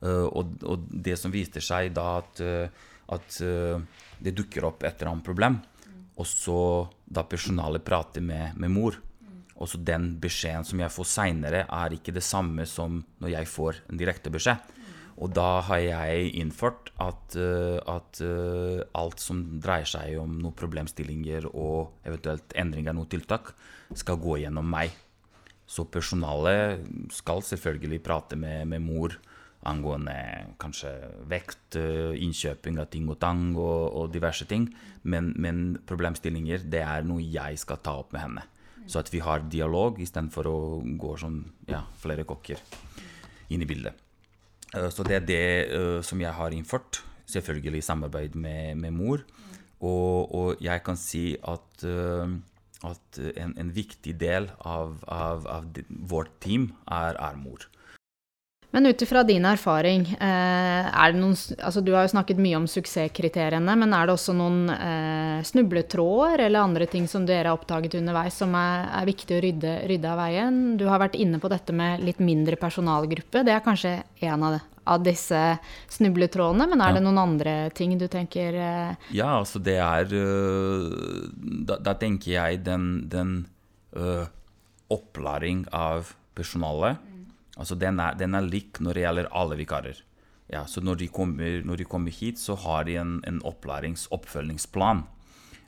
Uh, 0.00 0.26
og, 0.32 0.54
og, 0.64 0.86
det 0.88 1.12
som 1.20 1.32
viste 1.32 1.60
seg 1.60 1.90
da 1.92 2.22
at, 2.22 2.40
at 3.12 3.34
uh, 3.44 4.06
det 4.16 4.32
dukker 4.32 4.64
opp 4.64 4.86
et 4.88 4.96
eller 4.96 5.10
annet 5.12 5.26
problem, 5.26 5.58
og 6.20 6.26
så 6.28 6.60
da 7.08 7.24
personalet 7.24 7.84
prater 7.86 8.24
med, 8.24 8.58
med 8.60 8.72
mor, 8.74 8.98
og 9.60 9.68
så 9.68 9.80
den 9.84 10.14
beskjeden 10.20 10.64
som 10.64 10.80
jeg 10.80 10.92
får 10.92 11.08
seinere, 11.08 11.64
er 11.68 11.96
ikke 11.96 12.14
det 12.16 12.24
samme 12.24 12.64
som 12.68 13.02
når 13.20 13.34
jeg 13.34 13.48
får 13.50 13.82
en 13.90 14.00
direkte 14.00 14.32
beskjed. 14.32 14.76
Og 15.20 15.34
da 15.36 15.60
har 15.66 15.82
jeg 15.82 16.30
innført 16.40 16.88
at, 17.02 17.36
at 17.36 18.20
alt 18.96 19.20
som 19.20 19.42
dreier 19.60 19.88
seg 19.88 20.16
om 20.16 20.38
noen 20.40 20.56
problemstillinger 20.56 21.50
og 21.50 22.06
eventuelt 22.08 22.56
endringer 22.56 22.96
noen 22.96 23.10
tiltak, 23.12 23.52
skal 23.92 24.20
gå 24.22 24.38
gjennom 24.40 24.64
meg. 24.72 24.94
Så 25.68 25.84
personalet 25.92 26.80
skal 27.12 27.44
selvfølgelig 27.44 28.00
prate 28.06 28.38
med, 28.40 28.64
med 28.72 28.80
mor 28.86 29.18
angående 29.68 30.14
kanskje 30.60 30.90
vekt, 31.28 31.76
innkjøping 31.76 32.78
av 32.80 32.88
ting 32.92 33.08
og 33.12 33.18
tang 33.20 33.50
og, 33.56 33.90
og 33.96 34.12
diverse 34.14 34.46
ting. 34.48 34.68
Men, 35.02 35.34
men, 35.36 35.78
problemstillinger, 35.88 36.64
det 36.72 36.80
er 36.84 37.04
noe 37.06 37.24
jeg 37.24 37.60
skal 37.60 37.82
ta 37.84 37.98
opp 38.00 38.14
med 38.16 38.24
henne. 38.24 38.46
Så 38.90 39.02
at 39.02 39.10
vi 39.12 39.20
har 39.22 39.44
dialog 39.52 40.00
istedenfor 40.00 40.48
å 40.48 40.60
gå 40.98 41.16
som 41.20 41.42
ja, 41.68 41.82
flere 42.00 42.24
kokker 42.28 42.62
inn 43.52 43.62
i 43.62 43.68
bildet. 43.68 43.94
Så 44.70 45.04
det 45.06 45.18
er 45.18 45.26
det 45.26 46.04
som 46.06 46.20
jeg 46.22 46.32
har 46.34 46.54
innført. 46.54 47.02
Selvfølgelig 47.30 47.82
i 47.82 47.86
samarbeid 47.86 48.38
med, 48.38 48.78
med 48.80 48.94
mor. 48.94 49.22
Og, 49.80 50.34
og, 50.34 50.48
jeg 50.62 50.82
kan 50.86 50.98
si 50.98 51.34
at 51.38 51.84
at 52.86 53.18
en, 53.36 53.52
en 53.60 53.70
viktig 53.76 54.14
del 54.20 54.48
av, 54.64 54.94
av, 55.04 55.44
av 55.50 55.66
vårt 55.88 56.32
team 56.40 56.70
er, 56.88 57.18
er 57.20 57.36
mor. 57.36 57.66
Men 58.70 58.86
ut 58.86 59.02
ifra 59.02 59.22
din 59.26 59.44
erfaring, 59.44 60.04
eh, 60.20 60.86
er 60.86 61.12
det 61.12 61.18
noen, 61.18 61.34
altså 61.58 61.80
du 61.82 61.90
har 61.90 62.04
jo 62.06 62.12
snakket 62.12 62.38
mye 62.38 62.54
om 62.60 62.68
suksesskriteriene, 62.70 63.74
men 63.80 63.94
er 63.96 64.06
det 64.06 64.14
også 64.14 64.34
noen 64.38 64.70
eh, 64.70 65.40
snubletråder 65.48 66.44
eller 66.46 66.62
andre 66.62 66.86
ting 66.86 67.08
som 67.10 67.26
dere 67.26 67.50
har 67.50 67.58
oppdaget 67.58 67.98
underveis 67.98 68.38
som 68.38 68.54
er, 68.54 68.86
er 69.00 69.10
viktig 69.10 69.36
å 69.36 69.42
rydde, 69.42 69.74
rydde, 69.90 70.12
av 70.12 70.22
veien? 70.22 70.62
Du 70.78 70.86
har 70.86 71.02
vært 71.02 71.18
inne 71.18 71.42
på 71.42 71.50
dette 71.50 71.74
med 71.74 72.04
litt 72.06 72.22
mindre 72.22 72.60
personalgruppe. 72.60 73.42
Det 73.42 73.56
er 73.56 73.66
kanskje 73.66 73.96
en 74.30 74.46
av, 74.46 74.60
av 74.86 75.02
disse 75.02 75.42
snubletrådene, 75.90 76.70
men 76.70 76.86
er 76.86 76.94
det 76.94 77.04
noen 77.08 77.24
andre 77.26 77.58
ting 77.74 77.98
du 77.98 78.06
tenker 78.06 78.54
eh? 78.54 79.10
Ja, 79.10 79.34
altså 79.40 79.58
det 79.58 79.80
er 79.82 80.06
da, 80.14 81.74
da, 81.74 81.98
tenker 81.98 82.36
jeg 82.36 82.62
den, 82.70 82.90
den 83.10 83.38
øh, 83.98 84.30
opplæring 84.94 85.66
av 85.74 86.14
personalet 86.38 87.09
Altså 87.58 87.76
den 87.78 87.98
er, 88.02 88.16
den 88.18 88.36
er, 88.36 88.46
lik 88.46 88.78
når 88.82 88.96
det 88.96 89.04
gjelder 89.04 89.30
alle 89.36 89.58
vikarer. 89.58 90.02
Ja, 90.50 90.64
så 90.66 90.82
når 90.82 90.98
de, 91.02 91.08
kommer, 91.14 91.60
når 91.66 91.82
de 91.82 91.86
kommer 91.86 92.14
hit, 92.14 92.40
så 92.42 92.56
har 92.58 92.86
de 92.88 92.96
en, 92.98 93.18
en 93.26 93.38
opplærings-oppfølgingsplan 93.46 95.04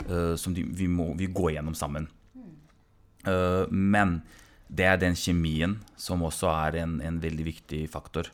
uh, 0.08 0.34
som 0.38 0.54
de, 0.56 0.64
vi, 0.66 0.88
må, 0.90 1.12
vi 1.18 1.30
går 1.30 1.56
gjennom 1.56 1.76
sammen. 1.78 2.08
Uh, 3.22 3.70
men 3.70 4.20
det 4.66 4.88
er 4.88 4.98
den 4.98 5.14
kjemien 5.18 5.76
som 6.00 6.24
også 6.26 6.50
er 6.50 6.80
en, 6.82 6.96
en 7.04 7.20
veldig 7.22 7.46
viktig 7.46 7.84
faktor. 7.92 8.32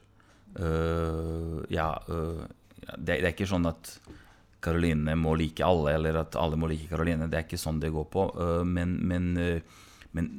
Uh, 0.56 1.61
ja, 1.68 1.90
det, 2.08 3.18
det, 3.18 3.20
er 3.20 3.34
ikke 3.34 3.50
sånn 3.50 3.68
at 3.68 3.98
Karoline 4.64 5.14
må 5.20 5.37
like 5.37 5.64
alle, 5.64 5.98
eller 5.98 6.22
at 6.22 6.38
alle 6.40 6.56
må 6.56 6.70
like 6.70 6.88
Karoline. 6.88 7.28
Det 7.28 7.42
er 7.42 7.48
ikke 7.48 7.61
sånn 7.61 7.82
det 7.82 7.92
går 7.94 8.08
på. 8.11 8.24
men, 8.66 8.96
men, 9.06 9.28
men 10.16 10.30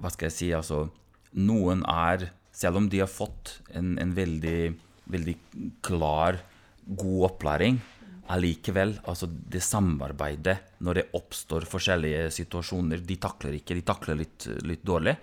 hva 0.00 0.10
skal 0.10 0.30
jeg 0.30 0.38
si, 0.38 0.48
altså 0.56 0.86
noen 1.34 1.82
er, 1.90 2.28
selv 2.54 2.78
om 2.78 2.88
de 2.90 3.02
har 3.02 3.10
fått 3.10 3.58
en, 3.74 3.96
en 3.98 4.14
veldig, 4.14 4.74
veldig 5.10 5.34
klar, 5.84 6.38
god 6.84 7.30
opplæring, 7.30 7.80
allikevel, 8.32 8.94
altså 9.08 9.28
det 9.28 9.60
samarbeidet 9.64 10.56
når 10.84 11.00
det 11.00 11.08
oppstår 11.16 11.66
forskjellige 11.68 12.28
situasjoner, 12.32 13.02
de 13.04 13.16
takler 13.20 13.58
ikke. 13.58 13.76
De 13.76 13.84
takler 13.84 14.20
litt, 14.22 14.46
litt 14.64 14.84
dårlig. 14.86 15.16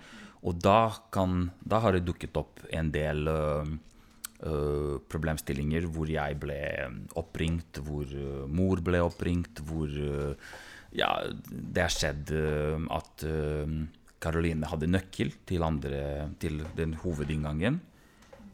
Og 0.46 0.58
da, 0.62 0.90
kan, 1.14 1.48
da, 1.62 1.80
har 1.82 1.96
det 1.96 2.04
dukket 2.06 2.38
opp 2.38 2.62
en 2.74 2.90
del 2.94 3.30
uh, 3.30 3.72
problemstillinger 5.10 5.86
hvor 5.90 6.10
jeg 6.10 6.38
ble 6.42 6.60
oppringt, 7.18 7.82
hvor 7.86 8.06
uh, 8.06 8.44
mor 8.50 8.82
ble 8.82 9.02
oppringt, 9.02 9.62
hvor 9.66 9.90
ja, 10.92 11.10
det 11.48 11.86
har 11.86 11.92
skjedd 11.94 12.30
at 12.92 13.22
Karoline 14.22 14.68
hadde 14.70 14.90
nøkkel 14.90 15.32
til, 15.48 15.64
andre, 15.66 16.30
til 16.42 16.62
den 16.78 16.94
hovedinngangen. 17.02 17.80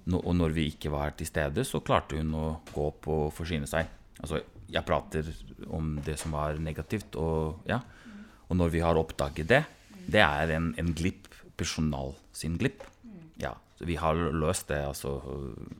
og 0.08 0.34
når 0.36 0.54
vi 0.56 0.70
ikke 0.72 0.90
var 0.90 1.12
til 1.16 1.28
stede, 1.28 1.64
så 1.64 1.82
klarte 1.84 2.16
hun 2.16 2.32
å 2.34 2.46
gå 2.72 2.86
opp 2.88 3.08
og 3.12 3.32
forsyne 3.36 3.68
seg. 3.68 3.86
Altså, 4.22 4.40
jeg 4.68 4.84
prater 4.84 5.28
om 5.68 5.98
det 6.04 6.16
som 6.18 6.32
var 6.32 6.58
negativt, 6.58 7.16
og, 7.16 7.60
ja. 7.68 7.80
og 8.48 8.56
når 8.56 8.72
vi 8.72 8.80
har 8.80 8.96
oppdaget 8.96 9.48
det, 9.48 9.62
det 10.08 10.24
er 10.24 10.56
en, 10.56 10.72
en 10.80 10.92
glipp, 10.96 11.28
personal 11.58 12.14
sin 12.32 12.56
glipp. 12.56 12.84
Ja, 13.42 13.52
vi 13.84 13.98
har 14.00 14.16
løst 14.16 14.68
det 14.72 14.80
altså, 14.86 15.18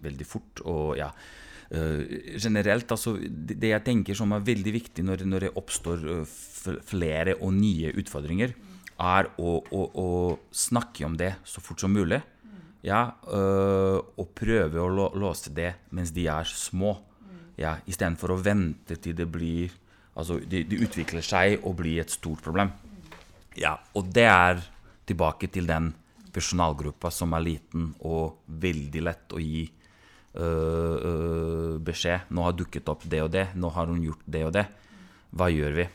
veldig 0.05 0.27
fort. 0.29 0.65
og 0.65 0.97
ja, 1.01 1.13
Uh, 1.69 2.01
generelt, 2.41 2.89
altså, 2.89 3.19
det, 3.21 3.59
jeg 3.61 3.85
tenker 3.85 4.17
som 4.17 4.31
er 4.33 4.41
veldig 4.41 4.73
viktig 4.73 5.03
når, 5.05 5.27
når 5.29 5.45
det 5.45 5.51
oppstår 5.61 6.07
uh, 6.25 6.39
flere 6.89 7.35
og 7.45 7.53
nye 7.53 7.91
utfordringer, 8.01 8.55
er 8.99 9.31
å, 9.39 9.59
å, 9.63 9.83
å, 9.95 10.09
snakke 10.51 11.07
om 11.07 11.17
det 11.19 11.37
så 11.47 11.63
fort 11.63 11.81
som 11.81 11.93
mulig. 11.95 12.21
Ja, 12.83 13.05
øh, 13.27 13.99
og 14.19 14.33
prøve 14.39 14.83
å 14.83 15.11
låse 15.19 15.51
det 15.55 15.73
mens 15.95 16.13
de 16.15 16.29
er 16.31 16.49
små. 16.51 16.97
Ja, 17.59 17.77
Istedenfor 17.91 18.37
å 18.37 18.43
vente 18.43 18.99
til 19.03 19.17
det 19.19 19.27
blir 19.31 19.75
Altså, 20.19 20.41
det, 20.43 20.65
de 20.67 20.81
utvikler 20.83 21.23
seg 21.23 21.61
og 21.63 21.77
blir 21.79 22.01
et 22.03 22.11
stort 22.11 22.43
problem. 22.43 22.73
Ja, 23.55 23.77
og 23.95 24.09
det 24.11 24.25
er 24.27 24.65
tilbake 25.07 25.47
til 25.47 25.69
den 25.69 25.93
personalgruppa 26.35 27.13
som 27.15 27.37
er 27.39 27.45
liten 27.45 27.93
og 28.03 28.43
veldig 28.51 29.03
lett 29.07 29.35
å 29.35 29.39
gi 29.39 29.63
øh, 29.63 30.97
øh, 30.99 31.77
beskjed. 31.87 32.27
'Nå 32.35 32.49
har 32.49 32.59
dukket 32.59 32.91
opp 32.91 33.07
det 33.07 33.23
og 33.23 33.31
det. 33.31 33.47
Nå 33.55 33.71
har 33.79 33.87
hun 33.87 34.03
gjort 34.03 34.27
det 34.27 34.43
og 34.49 34.53
det. 34.59 34.67
Hva 35.31 35.51
gjør 35.55 35.79
vi?' 35.79 35.89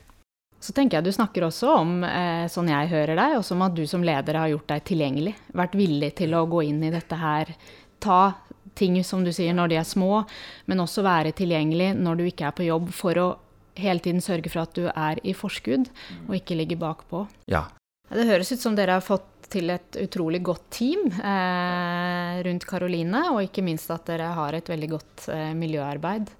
Så 0.64 0.72
tenker 0.72 1.00
jeg 1.00 1.10
du 1.10 1.12
snakker 1.12 1.44
også 1.44 1.74
om, 1.76 1.98
eh, 2.08 2.46
sånn 2.48 2.70
jeg 2.72 2.92
hører 2.94 3.20
deg, 3.20 3.36
også 3.36 3.58
om 3.58 3.66
at 3.66 3.76
du 3.76 3.84
som 3.90 4.04
leder 4.06 4.38
har 4.40 4.52
gjort 4.54 4.70
deg 4.72 4.84
tilgjengelig. 4.88 5.36
Vært 5.52 5.76
villig 5.76 6.14
til 6.16 6.36
å 6.38 6.46
gå 6.48 6.64
inn 6.70 6.80
i 6.88 6.92
dette 6.94 7.20
her. 7.20 7.52
Ta 8.00 8.36
ting, 8.80 8.96
som 9.04 9.26
du 9.26 9.32
sier, 9.36 9.54
når 9.54 9.74
de 9.74 9.80
er 9.82 9.88
små, 9.88 10.24
men 10.72 10.80
også 10.80 11.04
være 11.04 11.34
tilgjengelig 11.36 11.92
når 12.00 12.18
du 12.18 12.24
ikke 12.30 12.48
er 12.48 12.56
på 12.56 12.68
jobb, 12.68 12.94
for 12.96 13.20
å 13.20 13.28
hele 13.76 14.00
tiden 14.00 14.22
sørge 14.24 14.52
for 14.54 14.64
at 14.64 14.74
du 14.78 14.88
er 14.88 15.20
i 15.26 15.34
forskudd, 15.36 15.90
og 16.30 16.38
ikke 16.38 16.58
ligger 16.58 16.80
bakpå. 16.80 17.26
Ja. 17.52 17.66
Det 18.14 18.28
høres 18.30 18.52
ut 18.54 18.62
som 18.62 18.78
dere 18.78 19.00
har 19.00 19.06
fått 19.06 19.50
til 19.54 19.70
et 19.74 19.98
utrolig 20.02 20.42
godt 20.46 20.66
team 20.74 21.10
eh, 21.12 22.40
rundt 22.46 22.66
Karoline, 22.70 23.26
og 23.34 23.44
ikke 23.44 23.66
minst 23.66 23.92
at 23.94 24.08
dere 24.10 24.32
har 24.38 24.56
et 24.58 24.70
veldig 24.70 24.90
godt 24.96 25.28
eh, 25.34 25.52
miljøarbeid. 25.58 26.32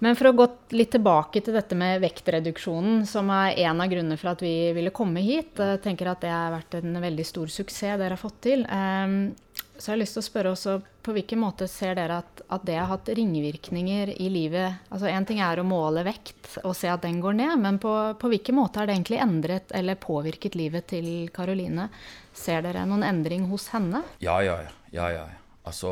Men 0.00 0.16
for 0.16 0.30
å 0.30 0.36
gå 0.36 0.46
litt 0.72 0.94
tilbake 0.94 1.42
til 1.44 1.56
dette 1.56 1.76
med 1.76 2.00
vektreduksjonen, 2.00 3.02
som 3.08 3.28
er 3.34 3.58
en 3.66 3.82
av 3.84 3.90
grunnene 3.92 4.16
for 4.20 4.32
at 4.32 4.44
vi 4.44 4.72
ville 4.76 4.92
komme 4.96 5.20
hit, 5.24 5.52
jeg 5.60 5.82
tenker 5.84 6.08
at 6.08 6.22
det 6.24 6.32
har 6.32 6.54
vært 6.54 6.78
en 6.78 6.96
veldig 7.04 7.26
stor 7.28 7.52
suksess 7.52 8.00
dere 8.00 8.16
har 8.16 8.20
fått 8.20 8.38
til. 8.48 8.64
Ehm, 8.72 9.34
så 9.76 9.90
jeg 9.90 9.94
har 9.94 10.00
lyst 10.00 10.16
til 10.16 10.22
å 10.22 10.24
spørre 10.26 10.54
også 10.54 10.78
på 11.04 11.12
hvilken 11.16 11.40
måte 11.40 11.68
ser 11.68 11.94
dere 11.96 12.18
at, 12.20 12.42
at 12.52 12.64
det 12.68 12.76
har 12.76 12.88
hatt 12.90 13.08
ringvirkninger 13.16 14.12
i 14.16 14.28
livet? 14.32 14.80
Altså 14.92 15.08
Én 15.08 15.24
ting 15.28 15.40
er 15.44 15.60
å 15.60 15.68
måle 15.68 16.04
vekt 16.04 16.58
og 16.64 16.74
se 16.76 16.90
at 16.92 17.04
den 17.04 17.20
går 17.24 17.36
ned, 17.36 17.54
men 17.60 17.80
på, 17.80 17.94
på 18.20 18.32
hvilken 18.32 18.56
måte 18.56 18.80
har 18.80 18.88
det 18.88 18.96
egentlig 18.98 19.20
endret 19.24 19.72
eller 19.76 20.00
påvirket 20.00 20.56
livet 20.60 20.88
til 20.92 21.28
Karoline? 21.32 21.88
Ser 22.36 22.64
dere 22.64 22.84
noen 22.88 23.04
endring 23.08 23.48
hos 23.52 23.70
henne? 23.72 24.04
Ja, 24.24 24.40
ja, 24.44 24.60
ja. 24.64 24.76
ja, 24.96 25.08
ja. 25.16 25.24
Altså 25.68 25.90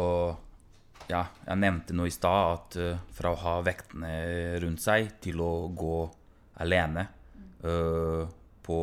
ja, 1.09 1.23
jeg 1.47 1.61
nevnte 1.63 1.97
nå 1.97 2.07
i 2.09 2.13
stad 2.13 2.55
at 2.55 2.79
uh, 2.81 3.05
fra 3.17 3.33
å 3.33 3.41
ha 3.43 3.55
vektene 3.65 4.11
rundt 4.63 4.83
seg 4.85 5.15
til 5.25 5.41
å 5.45 5.53
gå 5.73 6.01
alene 6.63 7.07
uh, 7.65 8.29
på 8.65 8.81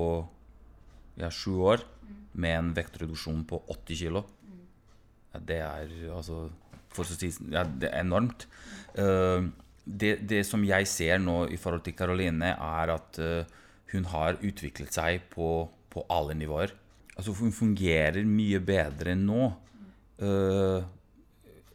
ja, 1.22 1.30
sju 1.30 1.60
år 1.70 1.86
med 2.36 2.58
en 2.58 2.72
vektreduksjon 2.76 3.46
på 3.48 3.62
80 3.72 4.02
kg, 4.02 4.24
det 5.46 5.60
er 5.64 5.92
altså 6.16 6.48
for 6.96 7.04
å 7.04 7.16
si, 7.18 7.30
ja, 7.52 7.66
det 7.68 7.92
er 7.92 8.02
enormt. 8.02 8.48
Uh, 8.98 9.52
det, 9.86 10.16
det, 10.26 10.42
som 10.48 10.64
jeg 10.66 10.88
ser 10.90 11.20
nå 11.22 11.44
i 11.54 11.60
forhold 11.62 11.84
til 11.86 11.94
Karoline, 11.98 12.56
er 12.56 12.92
at 12.96 13.20
hun 13.92 14.08
har 14.10 14.40
utviklet 14.42 14.96
seg 14.96 15.28
på, 15.30 15.68
på 15.94 16.04
alle 16.10 16.34
nivåer. 16.40 16.74
Altså 17.16 17.36
Hun 17.38 17.54
fungerer 17.54 18.26
mye 18.28 18.60
bedre 18.66 19.14
nå. 19.20 19.52
Uh, 20.18 20.82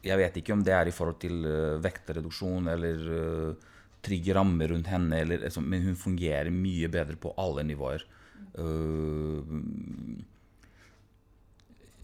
jeg 0.01 0.17
vet 0.17 0.39
ikke 0.39 0.55
om 0.55 0.63
det 0.65 0.73
er 0.73 0.89
i 0.89 0.95
forhold 0.95 1.19
til 1.21 1.43
uh, 1.45 1.81
vektreduksjon 1.81 2.69
eller 2.73 3.03
uh, 3.11 3.67
trygge 4.01 4.33
rammer 4.33 4.71
rundt 4.73 4.89
henne, 4.89 5.19
eller, 5.21 5.43
altså, 5.45 5.61
men 5.61 5.85
hun 5.85 5.99
fungerer 5.99 6.49
mye 6.53 6.89
bedre 6.89 7.17
på 7.21 7.35
alle 7.37 7.61
nivåer. 7.67 8.01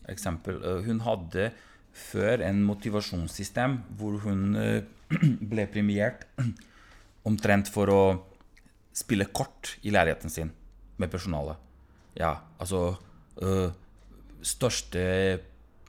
Eksempel 0.08 0.60
Hun 0.86 1.02
hadde 1.04 1.50
før 1.98 2.44
en 2.46 2.62
motivasjonssystem 2.64 3.80
hvor 3.98 4.22
hun 4.24 4.54
ble 5.52 5.66
premiert 5.74 6.28
omtrent 7.28 7.74
for 7.74 7.90
å 7.92 8.02
spille 8.96 9.28
kort 9.34 9.74
i 9.82 9.92
leiligheten 9.92 10.32
sin 10.32 10.54
med 11.02 11.12
personalet. 11.12 11.58
Ja, 12.22 12.36
altså 12.62 12.94
Største 14.46 15.04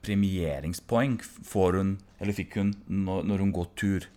premieringspoeng 0.05 1.19
får 1.23 1.79
hun, 1.81 1.97
eller 2.21 2.37
fikk 2.37 2.59
hun 2.61 2.73
når, 2.87 3.43
hun 3.43 3.53
går 3.55 3.69
tur. 3.79 4.09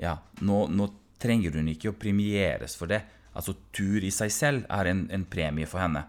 Ja, 0.00 0.18
nå, 0.42 0.64
nå, 0.70 0.90
trenger 1.22 1.54
hun 1.56 1.70
ikke 1.72 1.92
å 1.92 1.96
premieres 1.96 2.74
for 2.76 2.90
det. 2.90 3.00
Altså 3.34 3.54
Tur 3.74 4.04
i 4.04 4.10
seg 4.14 4.32
selv 4.34 4.66
er 4.72 4.90
en, 4.90 5.06
en 5.14 5.24
premie 5.30 5.66
for 5.70 5.80
henne. 5.80 6.04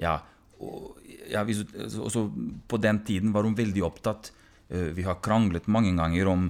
Ja, 0.00 0.16
og, 0.60 0.98
ja, 1.30 1.44
også 1.44 2.24
På 2.68 2.80
den 2.80 3.00
tiden 3.06 3.32
var 3.32 3.46
hun 3.46 3.56
veldig 3.56 3.84
opptatt. 3.86 4.32
Uh, 4.72 4.90
vi 4.96 5.04
har 5.06 5.20
kranglet 5.22 5.68
mange 5.70 5.92
ganger 5.96 6.32
om 6.32 6.48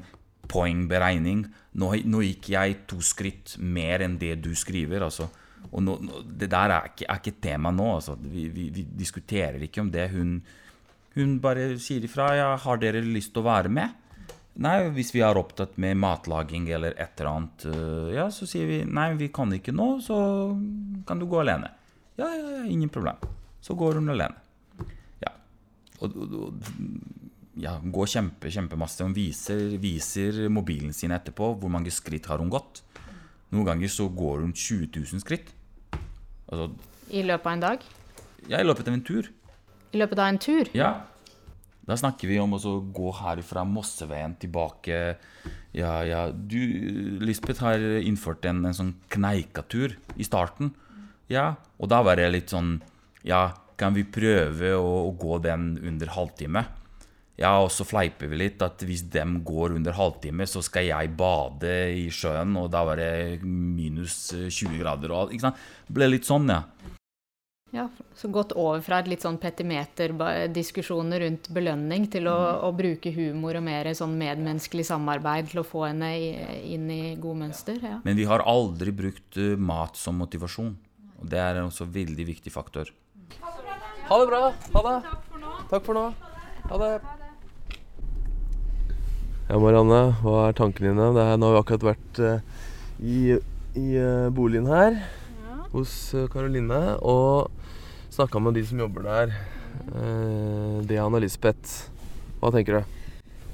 poengberegning. 0.50 1.44
Nå, 1.78 1.92
nå, 2.10 2.22
gikk 2.26 2.50
jeg 2.54 2.80
to 2.90 2.98
skritt 3.04 3.56
mer 3.58 4.02
enn 4.06 4.18
det 4.18 4.38
du 4.42 4.50
skriver. 4.58 5.04
altså. 5.06 5.28
Og 5.70 5.84
nå, 5.84 5.96
det 6.24 6.50
der 6.50 6.74
er 6.74 6.88
ikke, 6.90 7.06
er 7.06 7.20
ikke 7.20 7.42
tema 7.42 7.72
nå. 7.74 7.92
altså. 7.98 8.16
Vi, 8.20 8.48
vi, 8.54 8.70
vi, 8.74 8.86
diskuterer 8.98 9.62
ikke 9.62 9.84
om 9.84 9.92
det. 9.94 10.08
Hun, 10.14 10.38
hun 11.16 11.38
bare 11.42 11.74
sier 11.78 12.04
ifra. 12.06 12.34
Ja, 12.36 12.56
'Har 12.56 12.78
dere 12.78 13.02
lyst 13.02 13.34
til 13.34 13.42
å 13.42 13.50
være 13.50 13.68
med?' 13.68 13.96
Nei, 14.60 14.90
hvis 14.92 15.14
vi 15.14 15.22
er 15.24 15.38
opptatt 15.38 15.78
med 15.78 15.96
matlaging 15.96 16.68
eller 16.68 16.92
et 16.98 17.20
eller 17.20 17.30
annet, 17.30 17.64
øh, 17.70 18.12
ja, 18.12 18.26
så 18.28 18.44
sier 18.44 18.66
vi 18.66 18.80
nei, 18.84 19.14
vi 19.16 19.30
kan 19.32 19.48
ikke 19.56 19.72
nå, 19.72 20.02
så 20.04 20.16
kan 21.06 21.18
du 21.18 21.24
gå 21.30 21.38
alene. 21.40 21.70
Ja, 22.18 22.28
ja, 22.28 22.50
ja, 22.58 22.64
ingen 22.68 22.90
problem. 22.92 23.16
Så 23.62 23.76
går 23.78 23.94
hun 24.00 24.10
alene. 24.12 24.36
Ja. 25.22 25.32
Og, 26.00 26.16
og 26.18 26.60
ja, 27.60 27.78
går 27.80 28.10
kjempe, 28.10 28.52
kjempemasse. 28.52 29.06
Hun 29.06 29.16
viser, 29.16 29.78
viser, 29.80 30.42
mobilen 30.52 30.92
sin 30.92 31.14
etterpå 31.14 31.54
hvor 31.56 31.72
mange 31.72 31.94
skritt 31.94 32.28
har 32.28 32.42
hun 32.42 32.52
gått. 32.52 32.82
Noen 33.54 33.66
ganger 33.72 33.90
så 33.90 34.10
går 34.12 34.44
hun 34.44 34.52
20 34.52 34.90
000 34.92 35.24
skritt. 35.24 35.54
Altså, 36.50 36.70
I 37.10 37.24
løpet 37.26 37.46
av 37.46 37.56
en 37.56 37.64
dag? 37.64 37.84
Ja, 38.50 38.60
i 38.60 38.66
løpet 38.66 38.88
av 38.90 38.98
en 38.98 39.06
tur. 39.06 39.30
I 39.90 40.00
løpet 40.00 40.20
av 40.20 40.30
en 40.30 40.40
tur? 40.42 40.70
Ja. 40.76 40.90
Da 41.86 41.96
snakker 41.98 42.30
vi 42.30 42.38
om 42.38 42.54
å 42.54 42.74
gå 42.94 43.12
herfra 43.18 43.64
Mosseveien 43.66 44.36
tilbake. 44.38 45.16
Ja, 45.74 45.94
ja. 46.06 46.26
Du, 46.30 46.58
Lisbeth 47.22 47.64
har 47.64 47.82
innført 47.98 48.46
en, 48.46 48.62
en 48.68 48.76
sånn 48.76 48.92
kneikatur 49.10 49.96
i 50.14 50.26
starten. 50.26 50.74
Ja, 51.30 51.54
og 51.78 51.90
da 51.90 52.02
var 52.02 52.18
det 52.18 52.30
litt 52.32 52.50
sånn 52.50 52.80
Ja, 53.22 53.52
kan 53.78 53.94
vi 53.94 54.02
prøve 54.02 54.72
å, 54.74 55.08
å 55.08 55.10
gå 55.18 55.38
den 55.44 55.74
under 55.86 56.10
halvtime? 56.14 56.64
Ja, 57.40 57.54
og 57.62 57.70
så 57.72 57.86
fleiper 57.88 58.28
vi 58.28 58.36
litt 58.42 58.62
at 58.64 58.82
hvis 58.84 59.06
dem 59.08 59.38
går 59.48 59.78
under 59.78 59.96
halvtime, 59.96 60.44
så 60.44 60.60
skal 60.64 60.90
jeg 60.90 61.12
bade 61.16 61.72
i 61.96 62.08
sjøen, 62.12 62.52
og 62.60 62.68
da 62.74 62.82
var 62.84 63.00
det 63.00 63.40
minus 63.44 64.34
20 64.36 64.76
grader 64.82 65.14
og 65.14 65.22
alt. 65.22 65.32
Ikke 65.36 65.46
sant? 65.46 65.62
Ble 65.88 66.10
litt 66.10 66.28
sånn, 66.28 66.50
ja. 66.52 66.64
Ja, 67.70 67.88
Så 68.14 68.28
gått 68.28 68.52
over 68.58 68.80
fra 68.82 68.98
et 68.98 69.06
litt 69.06 69.22
sånn 69.22 69.36
petimeter-diskusjoner 69.38 71.22
rundt 71.22 71.46
belønning 71.54 72.08
til 72.10 72.26
å, 72.26 72.34
mm. 72.34 72.62
å, 72.66 72.70
bruke 72.74 73.12
humor 73.14 73.60
og 73.60 73.62
mer 73.62 73.86
sånn 73.94 74.16
medmenneskelig 74.18 74.88
samarbeid 74.88 75.52
til 75.52 75.62
å 75.62 75.66
få 75.66 75.84
henne 75.86 76.08
inn 76.66 76.88
i 76.90 77.14
gode 77.14 77.44
mønster. 77.44 77.78
Ja. 77.78 78.00
Men 78.02 78.18
vi 78.18 78.26
har 78.26 78.42
aldri 78.42 78.90
brukt 78.94 79.38
uh, 79.38 79.54
mat 79.54 80.00
som 80.00 80.18
motivasjon. 80.18 80.72
Og 81.20 81.30
det 81.30 81.38
er 81.38 81.60
også 81.62 81.86
en 81.86 81.92
veldig 81.94 82.26
viktig 82.32 82.50
faktor. 82.50 82.90
Ha 84.08 84.18
det 84.18 84.26
bra. 84.32 84.42
Ha 84.74 84.82
det. 84.88 84.96
Takk 85.70 85.86
for 85.86 85.94
nå. 85.94 86.04
Ha 86.72 86.80
det. 86.82 86.90
Ja, 89.46 89.60
Marianne, 89.62 90.02
hva 90.24 90.48
er 90.48 90.58
tankene 90.58 90.90
dine? 90.90 91.08
Er, 91.22 91.38
nå 91.38 91.52
har 91.52 91.60
vi 91.60 91.62
akkurat 91.62 91.88
vært 91.92 92.20
uh, 92.24 92.66
i, 92.98 93.38
i 93.78 93.86
uh, 93.94 94.26
boligen 94.34 94.66
her 94.70 94.98
hos 95.70 95.94
Karoline. 96.34 96.82
og 96.98 97.59
Snakka 98.10 98.38
med 98.38 98.54
de 98.54 98.66
som 98.66 98.78
jobber 98.78 99.04
der. 99.06 99.34
Eh, 99.94 100.96
er 100.96 101.02
og 101.04 101.20
Lisbeth. 101.22 101.90
Hva 102.40 102.50
tenker 102.50 102.80
du? 102.80 102.96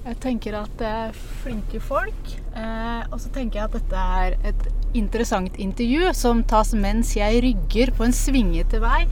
Jeg 0.06 0.16
tenker 0.22 0.54
at 0.54 0.72
det 0.80 0.88
er 0.88 1.16
flinke 1.42 1.80
folk. 1.82 2.30
Eh, 2.56 3.02
og 3.10 3.18
så 3.20 3.28
tenker 3.34 3.60
jeg 3.60 3.68
at 3.68 3.76
dette 3.76 4.04
er 4.20 4.36
et 4.48 4.68
interessant 4.96 5.58
intervju 5.60 6.12
som 6.16 6.40
tas 6.48 6.72
mens 6.72 7.12
jeg 7.18 7.42
rygger 7.44 7.92
på 7.98 8.06
en 8.06 8.16
svingete 8.16 8.80
vei 8.80 9.02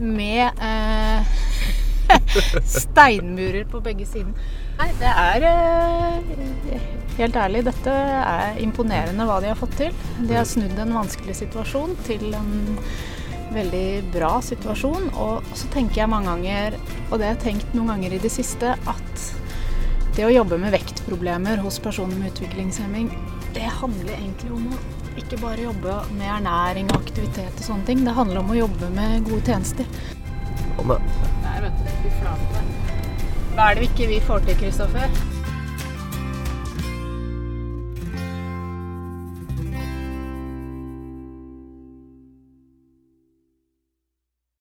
med 0.00 0.62
eh, 0.64 1.34
steinmurer 2.78 3.66
på 3.68 3.82
begge 3.84 4.06
sider. 4.08 4.32
Nei, 4.78 4.88
det 5.00 5.12
er 5.12 5.50
eh, 5.50 6.86
Helt 7.16 7.36
ærlig, 7.40 7.62
dette 7.64 7.92
er 7.96 8.58
imponerende 8.60 9.24
hva 9.24 9.38
de 9.40 9.48
har 9.48 9.56
fått 9.56 9.78
til. 9.78 9.94
De 10.28 10.36
har 10.36 10.44
snudd 10.44 10.76
en 10.76 10.98
vanskelig 10.98 11.38
situasjon 11.38 11.94
til 12.04 12.26
en 12.36 12.50
veldig 13.54 13.88
bra 14.14 14.36
situasjon. 14.42 15.10
Og 15.14 15.56
så 15.56 15.70
tenker 15.74 16.02
jeg 16.02 16.12
mange 16.12 16.32
ganger, 16.32 16.78
og 17.10 17.18
det 17.18 17.28
har 17.28 17.34
jeg 17.34 17.44
tenkt 17.44 17.74
noen 17.76 17.94
ganger 17.94 18.16
i 18.16 18.22
det 18.22 18.32
siste, 18.32 18.74
at 18.74 19.26
det 20.16 20.24
å 20.24 20.32
jobbe 20.32 20.56
med 20.60 20.72
vektproblemer 20.72 21.60
hos 21.60 21.76
personer 21.84 22.16
med 22.16 22.32
utviklingshemming, 22.32 23.10
det 23.56 23.68
handler 23.80 24.14
egentlig 24.16 24.52
om 24.56 24.70
å 24.72 24.78
ikke 25.20 25.38
bare 25.40 25.64
jobbe 25.64 25.94
med 26.16 26.28
ernæring 26.28 26.90
og 26.92 27.02
aktivitet 27.02 27.60
og 27.60 27.64
sånne 27.64 27.88
ting. 27.88 28.04
Det 28.04 28.16
handler 28.16 28.42
om 28.42 28.52
å 28.52 28.58
jobbe 28.58 28.90
med 28.96 29.24
gode 29.28 29.44
tjenester. 29.48 29.88
Hva 30.76 30.98
er 33.70 33.76
det 33.76 33.80
vi 33.80 33.88
ikke 33.88 34.10
vi 34.12 34.20
får 34.24 34.44
til, 34.48 34.60
Kristoffer? 34.60 35.35